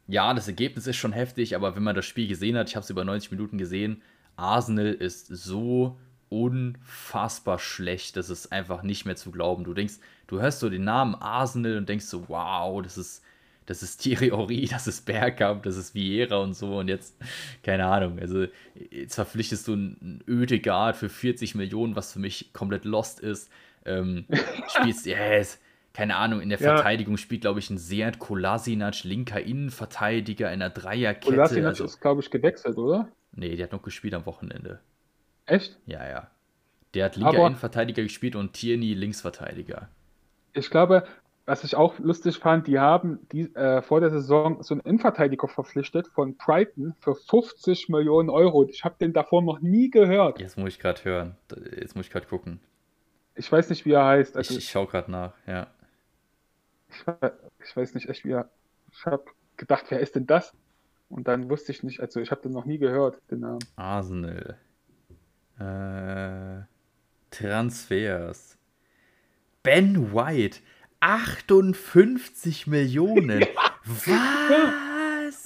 [0.07, 2.83] ja, das Ergebnis ist schon heftig, aber wenn man das Spiel gesehen hat, ich habe
[2.83, 4.03] es über 90 Minuten gesehen,
[4.35, 5.97] Arsenal ist so
[6.29, 9.63] unfassbar schlecht, das ist einfach nicht mehr zu glauben.
[9.63, 9.95] Du denkst,
[10.27, 13.23] du hörst so den Namen Arsenal und denkst so, wow, das ist
[13.65, 17.15] das ist Thierry Henry, das ist Bergkamp, das ist Vieira und so und jetzt,
[17.63, 18.45] keine Ahnung, also
[18.91, 23.49] jetzt verpflichtest du einen Ödegard für 40 Millionen, was für mich komplett lost ist,
[23.85, 24.25] ähm,
[24.67, 25.59] spielst, yes,
[25.93, 26.75] keine Ahnung, in der ja.
[26.75, 31.31] Verteidigung spielt, glaube ich, ein Seat Kolasinac, linker Innenverteidiger in einer Dreierkette.
[31.31, 33.09] Kolasinac also, ist, glaube ich, gewechselt, oder?
[33.31, 34.81] Nee, der hat noch gespielt am Wochenende.
[35.45, 35.77] Echt?
[35.85, 36.31] Ja, ja.
[36.93, 39.89] Der hat linker Aber Innenverteidiger gespielt und Tierney Linksverteidiger.
[40.53, 41.05] Ich glaube,
[41.45, 45.47] was ich auch lustig fand, die haben die, äh, vor der Saison so einen Innenverteidiger
[45.47, 48.67] verpflichtet von Brighton für 50 Millionen Euro.
[48.67, 50.39] Ich habe den davor noch nie gehört.
[50.39, 51.35] Jetzt muss ich gerade hören.
[51.77, 52.59] Jetzt muss ich gerade gucken.
[53.35, 54.37] Ich weiß nicht, wie er heißt.
[54.37, 55.67] Also, ich, ich schaue gerade nach, ja.
[56.89, 57.03] Ich,
[57.63, 58.49] ich, weiß nicht echt, wie er.
[58.91, 59.25] Ich habe
[59.57, 60.53] gedacht, wer ist denn das?
[61.09, 63.59] Und dann wusste ich nicht, also ich habe den noch nie gehört, den Namen.
[63.75, 64.57] Arsenal.
[65.59, 66.63] Äh,
[67.31, 68.57] Transfers.
[69.63, 70.59] Ben White.
[70.99, 73.45] 58 Millionen.
[73.85, 75.45] Was?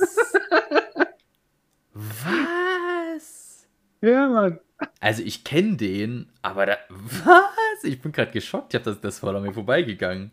[1.93, 3.67] Was?
[4.01, 4.59] Ja, Mann.
[5.01, 6.77] Also ich kenne den, aber da.
[6.89, 7.83] Was?
[7.83, 8.73] Ich bin gerade geschockt.
[8.73, 10.31] Ich habe das, das war an mir vorbeigegangen.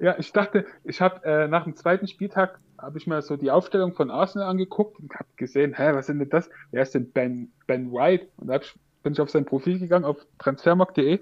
[0.00, 3.50] Ja, ich dachte, ich habe äh, nach dem zweiten Spieltag habe ich mir so die
[3.50, 6.48] Aufstellung von Arsenal angeguckt und habe gesehen, hä, was sind denn das?
[6.70, 8.28] Wer ist denn Ben, ben White?
[8.38, 8.60] Und da
[9.02, 11.20] bin ich auf sein Profil gegangen auf transfermarkt.de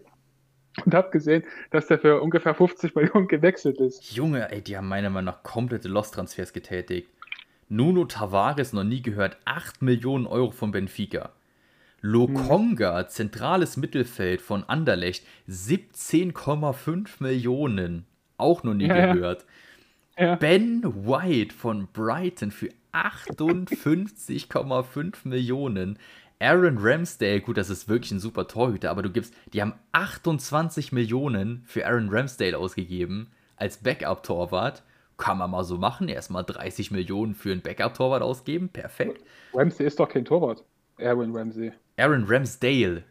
[0.84, 4.12] und habe gesehen, dass der für ungefähr 50 Millionen gewechselt ist.
[4.12, 7.10] Junge, ey, die haben meiner Meinung nach komplette Lost-Transfers getätigt.
[7.68, 11.32] Nuno Tavares noch nie gehört, 8 Millionen Euro von Benfica.
[12.00, 13.08] Lokonga, hm.
[13.08, 18.06] zentrales Mittelfeld von Anderlecht, 17,5 Millionen.
[18.36, 19.44] Auch noch nie ja, gehört.
[20.16, 20.36] Ja.
[20.36, 25.98] Ben White von Brighton für 58,5 Millionen.
[26.40, 30.92] Aaron Ramsdale, gut, das ist wirklich ein super Torhüter, aber du gibst, die haben 28
[30.92, 34.84] Millionen für Aaron Ramsdale ausgegeben als Backup-Torwart.
[35.16, 39.24] Kann man mal so machen, erstmal 30 Millionen für einen Backup-Torwart ausgeben, perfekt.
[39.52, 40.62] Ramsey ist doch kein Torwart.
[41.00, 41.72] Aaron Ramsey.
[41.96, 43.02] Aaron Ramsdale.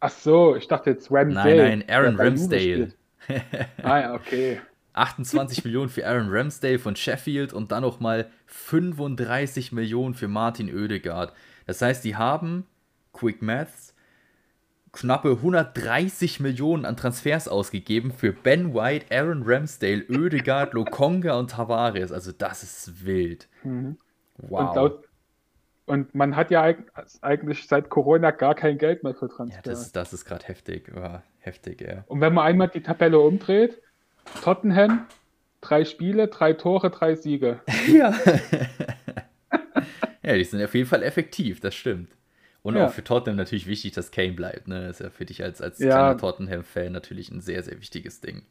[0.00, 1.56] Ach so, ich dachte jetzt Ramsdale.
[1.56, 2.92] Nein, nein, Aaron Ramsdale.
[3.82, 4.60] ah ja, okay.
[4.94, 11.32] 28 Millionen für Aaron Ramsdale von Sheffield und dann nochmal 35 Millionen für Martin Oedegaard.
[11.66, 12.66] Das heißt, die haben,
[13.12, 13.94] Quick Maths,
[14.92, 22.12] knappe 130 Millionen an Transfers ausgegeben für Ben White, Aaron Ramsdale, Oedegaard, Lokonga und Tavares.
[22.12, 23.48] Also das ist wild.
[23.64, 23.96] Mhm.
[24.36, 24.60] Wow.
[24.60, 25.08] Und, laut,
[25.86, 26.74] und, man hat ja
[27.22, 29.64] eigentlich seit Corona gar kein Geld mehr für Transfers.
[29.64, 30.92] Ja, das, das ist gerade heftig.
[30.94, 32.04] Ja, heftig, ja.
[32.06, 33.80] Und wenn man einmal die Tabelle umdreht,
[34.42, 35.06] Tottenham,
[35.60, 37.60] drei Spiele, drei Tore, drei Siege.
[37.88, 38.14] Ja.
[40.22, 42.10] Ja, die sind auf jeden Fall effektiv, das stimmt.
[42.62, 42.86] Und ja.
[42.86, 44.68] auch für Tottenham natürlich wichtig, dass Kane bleibt.
[44.68, 44.86] Ne?
[44.86, 45.88] Das ist ja für dich als, als ja.
[45.88, 48.42] kleiner Tottenham-Fan natürlich ein sehr, sehr wichtiges Ding.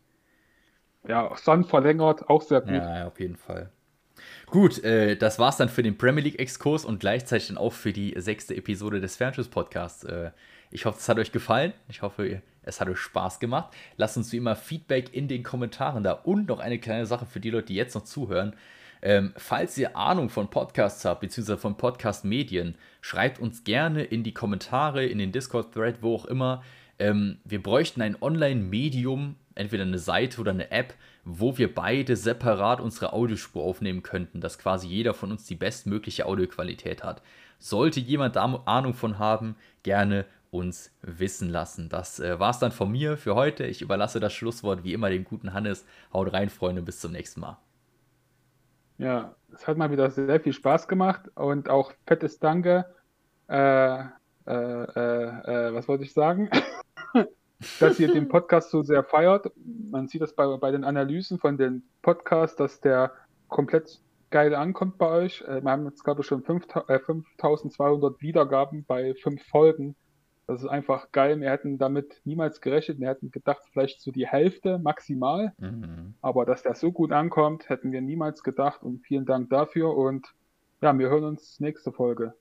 [1.08, 2.74] Ja, Son verlängert, auch sehr gut.
[2.74, 3.72] Ja, auf jeden Fall.
[4.48, 8.14] Gut, äh, das war's dann für den Premier League-Exkurs und gleichzeitig dann auch für die
[8.18, 10.04] sechste Episode des Fernschuss-Podcasts.
[10.04, 10.32] Äh,
[10.70, 11.74] ich hoffe, es hat euch gefallen.
[11.88, 13.74] Ich hoffe, es hat euch Spaß gemacht.
[13.98, 16.12] Lasst uns wie immer Feedback in den Kommentaren da.
[16.12, 18.56] Und noch eine kleine Sache für die Leute, die jetzt noch zuhören.
[19.02, 24.34] Ähm, falls ihr Ahnung von Podcasts habt, beziehungsweise von Podcast-Medien, schreibt uns gerne in die
[24.34, 26.64] Kommentare, in den Discord-Thread, wo auch immer.
[27.00, 30.94] Ähm, wir bräuchten ein Online-Medium, entweder eine Seite oder eine App,
[31.26, 36.26] wo wir beide separat unsere Audiospur aufnehmen könnten, dass quasi jeder von uns die bestmögliche
[36.26, 37.22] Audioqualität hat.
[37.58, 41.90] Sollte jemand da Ahnung von haben, gerne uns wissen lassen.
[41.90, 43.66] Das äh, es dann von mir für heute.
[43.66, 45.86] Ich überlasse das Schlusswort wie immer dem guten Hannes.
[46.14, 47.58] Haut rein, Freunde, bis zum nächsten Mal.
[49.02, 52.86] Ja, es hat mal wieder sehr viel Spaß gemacht und auch fettes Danke.
[53.50, 54.04] Äh, äh,
[54.46, 56.52] äh, äh was wollte ich sagen?
[57.80, 59.52] dass ihr den Podcast so sehr feiert.
[59.90, 63.12] Man sieht das bei, bei den Analysen von den Podcasts, dass der
[63.48, 64.00] komplett
[64.30, 65.42] geil ankommt bei euch.
[65.48, 69.96] Äh, wir haben jetzt, glaube ich, schon 5200 äh, Wiedergaben bei fünf Folgen.
[70.48, 71.40] Das ist einfach geil.
[71.40, 73.00] Wir hätten damit niemals gerechnet.
[73.00, 75.54] Wir hätten gedacht, vielleicht so die Hälfte maximal.
[75.58, 76.16] Mhm.
[76.22, 78.84] Aber dass der so gut ankommt, hätten wir niemals gedacht.
[78.84, 79.96] Und vielen Dank dafür.
[79.96, 80.28] Und
[80.82, 82.34] ja, wir hören uns nächste Folge.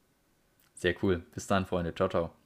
[0.74, 1.22] Sehr cool.
[1.34, 1.94] Bis dann, Freunde.
[1.94, 2.39] Ciao, ciao.